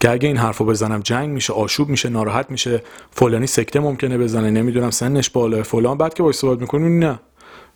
که 0.00 0.10
اگه 0.10 0.28
این 0.28 0.36
حرفو 0.36 0.64
بزنم 0.64 1.00
جنگ 1.00 1.28
میشه 1.28 1.52
آشوب 1.52 1.88
میشه 1.88 2.08
ناراحت 2.08 2.50
میشه 2.50 2.82
فلانی 3.10 3.46
سکته 3.46 3.80
ممکنه 3.80 4.18
بزنه 4.18 4.50
نمی‌دونم 4.50 4.90
سنش 4.90 5.30
بالا 5.30 5.62
فلان 5.62 5.98
بعد 5.98 6.14
که 6.14 6.22
باش 6.22 6.34
صحبت 6.34 6.60
می‌کنی 6.60 6.98
نه. 6.98 7.20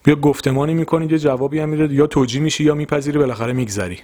بیا 0.05 0.15
گفتمانی 0.15 0.75
می‌کنی 0.75 1.07
یه 1.07 1.19
جوابی 1.19 1.59
هم 1.59 1.69
میده 1.69 1.95
یا 1.95 2.07
توجیه 2.07 2.41
میشی 2.41 2.65
یا 2.65 2.75
میپذیری 2.75 3.19
بالاخره 3.19 3.53
میگذری. 3.53 3.99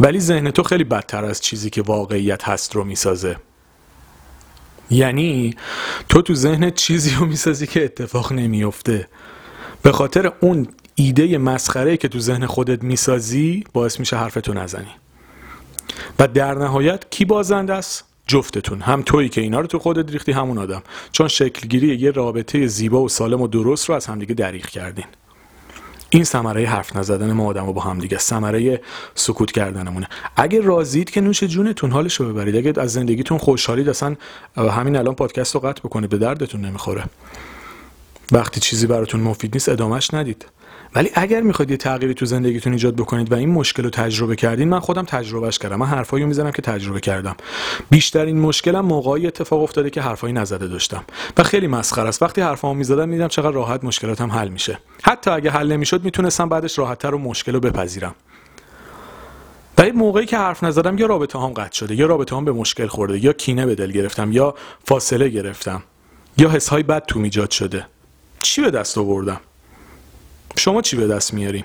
ولی 0.00 0.20
ذهن 0.20 0.50
تو 0.50 0.62
خیلی 0.62 0.84
بدتر 0.84 1.24
از 1.24 1.40
چیزی 1.40 1.70
که 1.70 1.82
واقعیت 1.82 2.48
هست 2.48 2.76
رو 2.76 2.84
می‌سازه. 2.84 3.36
یعنی 4.92 5.54
تو 6.08 6.22
تو 6.22 6.34
ذهن 6.34 6.70
چیزی 6.70 7.14
رو 7.14 7.26
می‌سازی 7.26 7.66
که 7.66 7.84
اتفاق 7.84 8.32
نمیفته 8.32 9.08
به 9.82 9.92
خاطر 9.92 10.32
اون 10.40 10.68
ایده 10.94 11.38
مسخره 11.38 11.96
که 11.96 12.08
تو 12.08 12.20
ذهن 12.20 12.46
خودت 12.46 12.82
می‌سازی 12.82 13.64
باعث 13.72 14.00
میشه 14.00 14.16
حرفتو 14.16 14.54
نزنی. 14.54 14.94
و 16.18 16.28
در 16.28 16.54
نهایت 16.54 17.10
کی 17.10 17.24
بازنده 17.24 17.74
است؟ 17.74 18.04
جفتتون. 18.26 18.80
هم 18.80 19.02
تویی 19.02 19.28
که 19.28 19.40
اینا 19.40 19.60
رو 19.60 19.66
تو 19.66 19.78
خودت 19.78 20.12
ریختی 20.12 20.32
همون 20.32 20.58
آدم. 20.58 20.82
چون 21.12 21.28
شکلگیری 21.28 21.96
یه 21.96 22.10
رابطه 22.10 22.66
زیبا 22.66 23.02
و 23.02 23.08
سالم 23.08 23.40
و 23.40 23.48
درست 23.48 23.88
رو 23.88 23.94
از 23.94 24.06
همدیگه 24.06 24.34
دریغ 24.34 24.66
کردین. 24.66 25.04
این 26.14 26.24
ثمره 26.24 26.66
حرف 26.66 26.96
نزدن 26.96 27.32
ما 27.32 27.46
آدم 27.46 27.72
با 27.72 27.80
هم 27.80 27.98
دیگه 27.98 28.18
ثمره 28.18 28.80
سکوت 29.14 29.52
کردنمونه. 29.52 30.08
اگه 30.36 30.60
راضید 30.60 31.10
که 31.10 31.20
نوش 31.20 31.44
جونتون 31.44 31.90
حالش 31.90 32.14
رو 32.14 32.32
ببرید 32.32 32.56
اگه 32.56 32.80
از 32.80 32.92
زندگیتون 32.92 33.38
خوشحالید 33.38 33.88
اصلا 33.88 34.16
همین 34.56 34.96
الان 34.96 35.14
پادکست 35.14 35.54
رو 35.54 35.60
قطع 35.60 35.80
بکنید 35.80 36.10
به 36.10 36.18
دردتون 36.18 36.60
نمی‌خوره. 36.60 37.04
وقتی 38.32 38.60
چیزی 38.60 38.86
براتون 38.86 39.20
مفید 39.20 39.54
نیست 39.54 39.68
ادامش 39.68 40.14
ندید. 40.14 40.46
ولی 40.94 41.10
اگر 41.14 41.40
می‌خواید 41.40 41.70
یه 41.70 41.76
تغییری 41.76 42.14
تو 42.14 42.26
زندگیتون 42.26 42.72
ایجاد 42.72 42.96
بکنید 42.96 43.32
و 43.32 43.34
این 43.34 43.50
مشکل 43.50 43.82
رو 43.82 43.90
تجربه 43.90 44.36
کردین 44.36 44.68
من 44.68 44.80
خودم 44.80 45.04
تجربهش 45.04 45.58
کردم. 45.58 45.76
من 45.76 45.86
حرفایی 45.86 46.24
می‌زنم 46.24 46.50
که 46.50 46.62
تجربه 46.62 47.00
کردم. 47.00 47.36
بیشترین 47.90 48.40
مشکلم 48.40 48.84
موقعی 48.84 49.26
اتفاق 49.26 49.62
افتاده 49.62 49.90
که 49.90 50.00
حرفایی 50.00 50.32
نزده 50.32 50.68
داشتم. 50.68 51.04
و 51.38 51.42
خیلی 51.42 51.66
مسخره 51.66 52.08
است. 52.08 52.22
وقتی 52.22 52.40
حرفامو 52.40 52.74
می‌زدم 52.74 53.08
میدم 53.08 53.28
چقدر 53.28 53.50
راحت 53.50 53.84
مشکلاتم 53.84 54.30
حل 54.30 54.48
میشه. 54.48 54.78
حتی 55.02 55.30
اگه 55.30 55.50
حل 55.50 55.72
نمی‌شد 55.72 56.04
می‌تونستم 56.04 56.48
بعدش 56.48 56.78
راحتتر 56.78 57.14
و 57.14 57.18
مشکل 57.18 57.52
رو 57.52 57.60
بپذیرم. 57.60 58.14
و 59.78 59.82
موقعی 59.94 60.26
که 60.26 60.38
حرف 60.38 60.64
نزدم 60.64 60.98
یا 60.98 61.06
رابطه 61.06 61.38
هم 61.38 61.48
قطع 61.48 61.72
شده 61.72 61.94
یا 61.94 62.06
رابطه 62.06 62.36
هم 62.36 62.44
به 62.44 62.52
مشکل 62.52 62.86
خورده 62.86 63.24
یا 63.24 63.32
کینه 63.32 63.66
به 63.66 63.74
دل 63.74 63.90
گرفتم 63.90 64.32
یا 64.32 64.54
فاصله 64.84 65.28
گرفتم 65.28 65.82
یا 66.38 66.50
حسهای 66.50 66.82
بد 66.82 67.06
تو 67.06 67.20
ایجاد 67.20 67.50
شده. 67.50 67.86
چی 68.40 68.62
به 68.62 68.70
دست 68.70 68.98
آوردم؟ 68.98 69.40
شما 70.56 70.82
چی 70.82 70.96
به 70.96 71.06
دست 71.06 71.34
میارین 71.34 71.64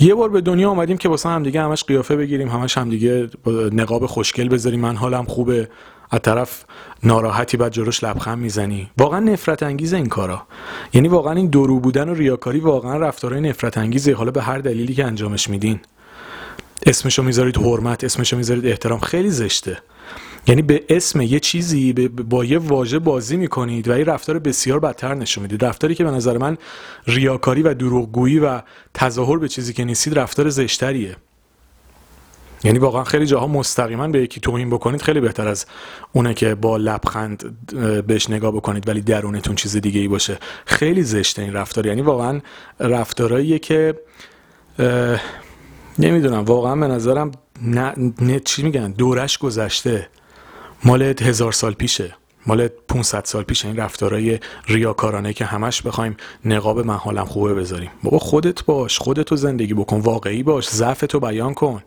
یه 0.00 0.14
بار 0.14 0.28
به 0.28 0.40
دنیا 0.40 0.70
آمدیم 0.70 0.96
که 0.96 1.08
واسه 1.08 1.28
هم 1.28 1.42
دیگه 1.42 1.62
همش 1.62 1.84
قیافه 1.84 2.16
بگیریم 2.16 2.48
همش 2.48 2.78
هم 2.78 2.90
دیگه 2.90 3.30
نقاب 3.72 4.06
خوشگل 4.06 4.48
بذاریم. 4.48 4.80
من 4.80 4.96
حالم 4.96 5.24
خوبه. 5.24 5.68
از 6.10 6.20
طرف 6.22 6.64
ناراحتی 7.02 7.56
بعد 7.56 7.72
جلوش 7.72 8.04
لبخند 8.04 8.38
می‌زنی. 8.38 8.90
واقعا 8.98 9.20
نفرت 9.20 9.62
انگیز 9.62 9.92
این 9.92 10.06
کارا. 10.06 10.42
یعنی 10.92 11.08
واقعا 11.08 11.32
این 11.32 11.46
درو 11.46 11.80
بودن 11.80 12.08
و 12.08 12.14
ریاکاری 12.14 12.60
واقعا 12.60 12.96
رفتارهای 12.96 13.40
نفرت 13.48 13.78
انگیزه. 13.78 14.14
حالا 14.14 14.30
به 14.30 14.42
هر 14.42 14.58
دلیلی 14.58 14.94
که 14.94 15.04
انجامش 15.04 15.50
میدین. 15.50 15.80
اسمشو 16.86 17.22
می‌ذارید 17.22 17.56
حرمت 17.56 18.04
اسمشو 18.04 18.36
می‌ذارید 18.36 18.66
احترام. 18.66 19.00
خیلی 19.00 19.30
زشته. 19.30 19.78
یعنی 20.46 20.62
به 20.62 20.84
اسم 20.88 21.20
یه 21.20 21.40
چیزی 21.40 21.92
با 22.08 22.44
یه 22.44 22.58
واژه 22.58 22.98
بازی 22.98 23.36
می‌کنید 23.36 23.88
و 23.88 23.92
این 23.92 24.06
رفتار 24.06 24.38
بسیار 24.38 24.80
بدتر 24.80 25.14
نشون 25.14 25.42
می‌دید 25.42 25.64
رفتاری 25.64 25.94
که 25.94 26.04
به 26.04 26.10
نظر 26.10 26.38
من 26.38 26.58
ریاکاری 27.06 27.62
و 27.62 27.74
دروغگویی 27.74 28.38
و 28.38 28.62
تظاهر 28.94 29.38
به 29.38 29.48
چیزی 29.48 29.72
که 29.72 29.84
نیستید 29.84 30.18
رفتار 30.18 30.48
زشتریه. 30.48 31.16
یعنی 32.64 32.78
واقعا 32.78 33.04
خیلی 33.04 33.26
جاها 33.26 33.46
مستقیما 33.46 34.08
به 34.08 34.22
یکی 34.22 34.40
توهین 34.40 34.70
بکنید 34.70 35.02
خیلی 35.02 35.20
بهتر 35.20 35.48
از 35.48 35.66
اونه 36.12 36.34
که 36.34 36.54
با 36.54 36.76
لبخند 36.76 37.56
بهش 38.06 38.30
نگاه 38.30 38.52
بکنید 38.52 38.88
ولی 38.88 39.00
درونتون 39.00 39.54
چیز 39.54 39.76
دیگه 39.76 40.00
ای 40.00 40.08
باشه. 40.08 40.38
خیلی 40.66 41.02
زشته 41.02 41.42
این 41.42 41.52
رفتار. 41.52 41.86
یعنی 41.86 42.02
واقعا 42.02 42.40
رفتارهاییه 42.80 43.58
که 43.58 43.94
نمی‌دونم 45.98 46.44
واقعا 46.44 46.76
به 46.76 46.86
نظرم 46.86 47.32
نه, 47.62 48.40
چی 48.44 48.62
میگن؟ 48.62 48.90
دورش 48.90 49.38
گذشته. 49.38 50.08
مال 50.84 51.02
هزار 51.02 51.52
سال 51.52 51.72
پیشه. 51.72 52.14
مال 52.46 52.68
500 52.68 53.24
سال 53.24 53.42
پیش 53.42 53.64
این 53.64 53.76
رفتارهای 53.76 54.38
ریاکارانه 54.66 55.32
که 55.32 55.44
همش 55.44 55.82
بخوایم 55.82 56.16
نقاب 56.44 56.86
من 56.86 56.94
حالم 56.94 57.24
خوبه 57.24 57.54
بذاریم. 57.54 57.90
بابا 58.02 58.18
خودت 58.18 58.64
باش. 58.64 58.98
خودتو 58.98 59.36
زندگی 59.36 59.74
بکن. 59.74 60.00
واقعی 60.00 60.42
باش. 60.42 60.68
ضعفتو 60.68 61.20
بیان 61.20 61.54
کن. 61.54 61.82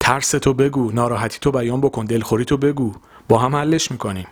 ترستو 0.00 0.54
بگو. 0.54 0.92
ناراحتی 0.92 1.38
تو 1.38 1.50
بیان 1.50 1.80
بکن. 1.80 2.04
دلخوری 2.04 2.44
تو 2.44 2.56
بگو. 2.56 2.92
با 3.28 3.38
هم 3.38 3.56
حلش 3.56 3.90
می‌کنیم. 3.90 4.26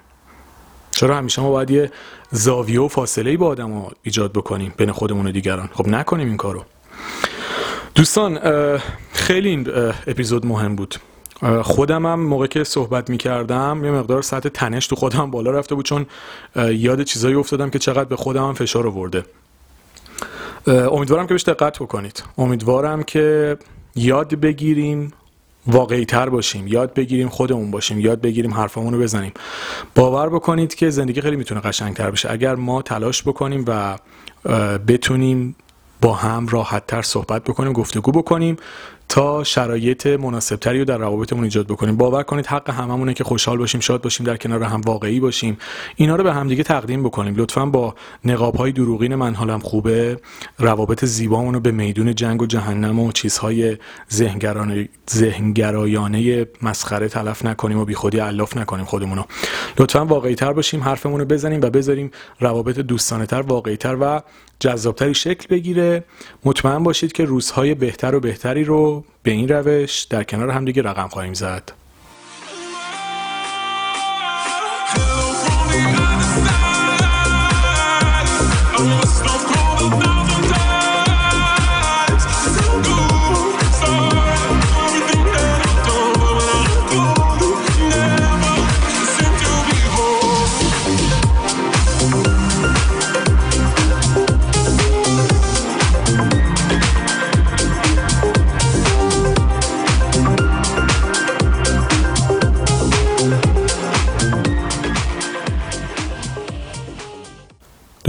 چرا 0.90 1.16
همیشه 1.16 1.42
ما 1.42 1.50
باید 1.50 1.70
یه 1.70 1.90
زاویه 2.30 2.80
و 2.80 2.88
فاصله 2.88 3.36
با 3.36 3.46
آدم 3.46 3.72
رو 3.72 3.90
ایجاد 4.02 4.32
بکنیم 4.32 4.74
بین 4.76 4.92
خودمون 4.92 5.26
و 5.26 5.32
دیگران؟ 5.32 5.68
خب 5.72 5.88
نکنیم 5.88 6.28
این 6.28 6.36
کارو. 6.36 6.64
دوستان 7.94 8.38
خیلی 9.12 9.48
این 9.48 9.68
اپیزود 10.06 10.46
مهم 10.46 10.76
بود. 10.76 10.94
خودم 11.62 12.06
هم 12.06 12.20
موقع 12.20 12.46
که 12.46 12.64
صحبت 12.64 13.10
می 13.10 13.18
کردم 13.18 13.80
یه 13.84 13.90
مقدار 13.90 14.22
سطح 14.22 14.48
تنش 14.48 14.86
تو 14.86 14.96
خودم 14.96 15.30
بالا 15.30 15.50
رفته 15.50 15.74
بود 15.74 15.84
چون 15.84 16.06
یاد 16.56 17.02
چیزایی 17.02 17.34
افتادم 17.34 17.70
که 17.70 17.78
چقدر 17.78 18.04
به 18.04 18.16
خودم 18.16 18.48
هم 18.48 18.54
فشار 18.54 18.86
آورده. 18.86 19.24
امیدوارم 20.66 21.26
که 21.26 21.34
بهش 21.34 21.42
دقت 21.42 21.78
بکنید. 21.78 22.22
امیدوارم 22.38 23.02
که 23.02 23.56
یاد 23.96 24.34
بگیریم 24.34 25.12
واقعی 25.66 26.04
تر 26.04 26.28
باشیم 26.28 26.66
یاد 26.66 26.94
بگیریم 26.94 27.28
خودمون 27.28 27.70
باشیم 27.70 28.00
یاد 28.00 28.20
بگیریم 28.20 28.54
حرفامون 28.54 28.94
رو 28.94 29.00
بزنیم. 29.00 29.32
باور 29.94 30.28
بکنید 30.28 30.74
که 30.74 30.90
زندگی 30.90 31.20
خیلی 31.20 31.36
می‌تونه 31.36 31.60
قشنگتر 31.60 32.10
بشه. 32.10 32.30
اگر 32.30 32.54
ما 32.54 32.82
تلاش 32.82 33.22
بکنیم 33.22 33.64
و 33.66 33.98
بتونیم 34.78 35.56
با 36.00 36.14
هم 36.14 36.48
راحت 36.48 36.86
تر 36.86 37.02
صحبت 37.02 37.44
بکنیم 37.44 37.72
گفتگو 37.72 38.12
بکنیم 38.12 38.56
تا 39.14 39.44
شرایط 39.44 40.06
مناسبتری 40.06 40.78
رو 40.78 40.84
در 40.84 40.98
روابطمون 40.98 41.44
ایجاد 41.44 41.66
بکنیم. 41.66 41.96
باور 41.96 42.22
کنید 42.22 42.46
حق 42.46 42.70
هممونه 42.70 43.14
که 43.14 43.24
خوشحال 43.24 43.58
باشیم 43.58 43.80
شاد 43.80 44.02
باشیم 44.02 44.26
در 44.26 44.36
کنار 44.36 44.62
هم 44.62 44.80
واقعی 44.80 45.20
باشیم. 45.20 45.58
اینا 45.96 46.16
رو 46.16 46.24
به 46.24 46.32
همدیگه 46.34 46.62
تقدیم 46.62 47.02
بکنیم. 47.02 47.34
لطفا 47.36 47.66
با 47.66 47.94
نقاب 48.24 48.56
های 48.56 48.72
دروغین 48.72 49.14
من 49.14 49.34
حالم 49.34 49.58
خوبه. 49.58 50.20
روابط 50.58 51.04
زیبامون 51.04 51.54
رو 51.54 51.60
به 51.60 51.70
میدون 51.70 52.14
جنگ 52.14 52.42
و 52.42 52.46
جهنم 52.46 53.00
و 53.00 53.12
چیزهای 53.12 53.76
ذهنگرایانه 55.10 56.46
مسخره 56.62 57.08
تلف 57.08 57.44
نکنیم 57.44 57.78
و 57.78 57.84
بیخودی 57.84 58.18
علاف 58.18 58.56
نکنیم 58.56 58.84
خودمون 58.84 59.18
رو 59.18 59.24
لطفا 59.78 60.04
واقعی 60.04 60.34
تر 60.34 60.52
باشیم 60.52 60.82
حرفمون 60.82 61.20
رو 61.20 61.26
بزنیم 61.26 61.60
و 61.60 61.70
بذاریم 61.70 62.10
روابط 62.40 62.78
دوستانه 62.78 63.26
تر 63.26 63.40
واقعی 63.42 63.76
تر 63.76 63.96
و 64.00 64.22
جذابتری 64.60 65.14
شکل 65.14 65.46
بگیره. 65.50 66.04
مطمئن 66.44 66.82
باشید 66.82 67.12
که 67.12 67.24
روزهای 67.24 67.74
بهتر 67.74 68.14
و 68.14 68.20
بهتری 68.20 68.64
رو 68.64 69.03
به 69.22 69.30
این 69.30 69.48
روش 69.48 70.02
در 70.02 70.24
کنار 70.24 70.50
همدیگه 70.50 70.82
رقم 70.82 71.08
خواهیم 71.08 71.34
زد. 71.34 71.72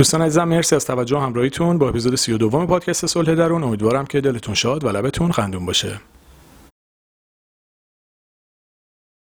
دوستان 0.05 0.21
عزیزم 0.21 0.43
مرسی 0.43 0.75
از 0.75 0.85
توجه 0.85 1.19
همراهیتون 1.19 1.77
با 1.77 1.89
اپیزود 1.89 2.15
32 2.15 2.49
پادکست 2.65 3.05
صلح 3.05 3.35
درون. 3.35 3.63
امیدوارم 3.63 4.05
که 4.05 4.21
دلتون 4.21 4.55
شاد 4.55 4.83
و 4.83 4.89
لبتون 4.89 5.31
خندون 5.31 5.65
باشه. 5.65 5.99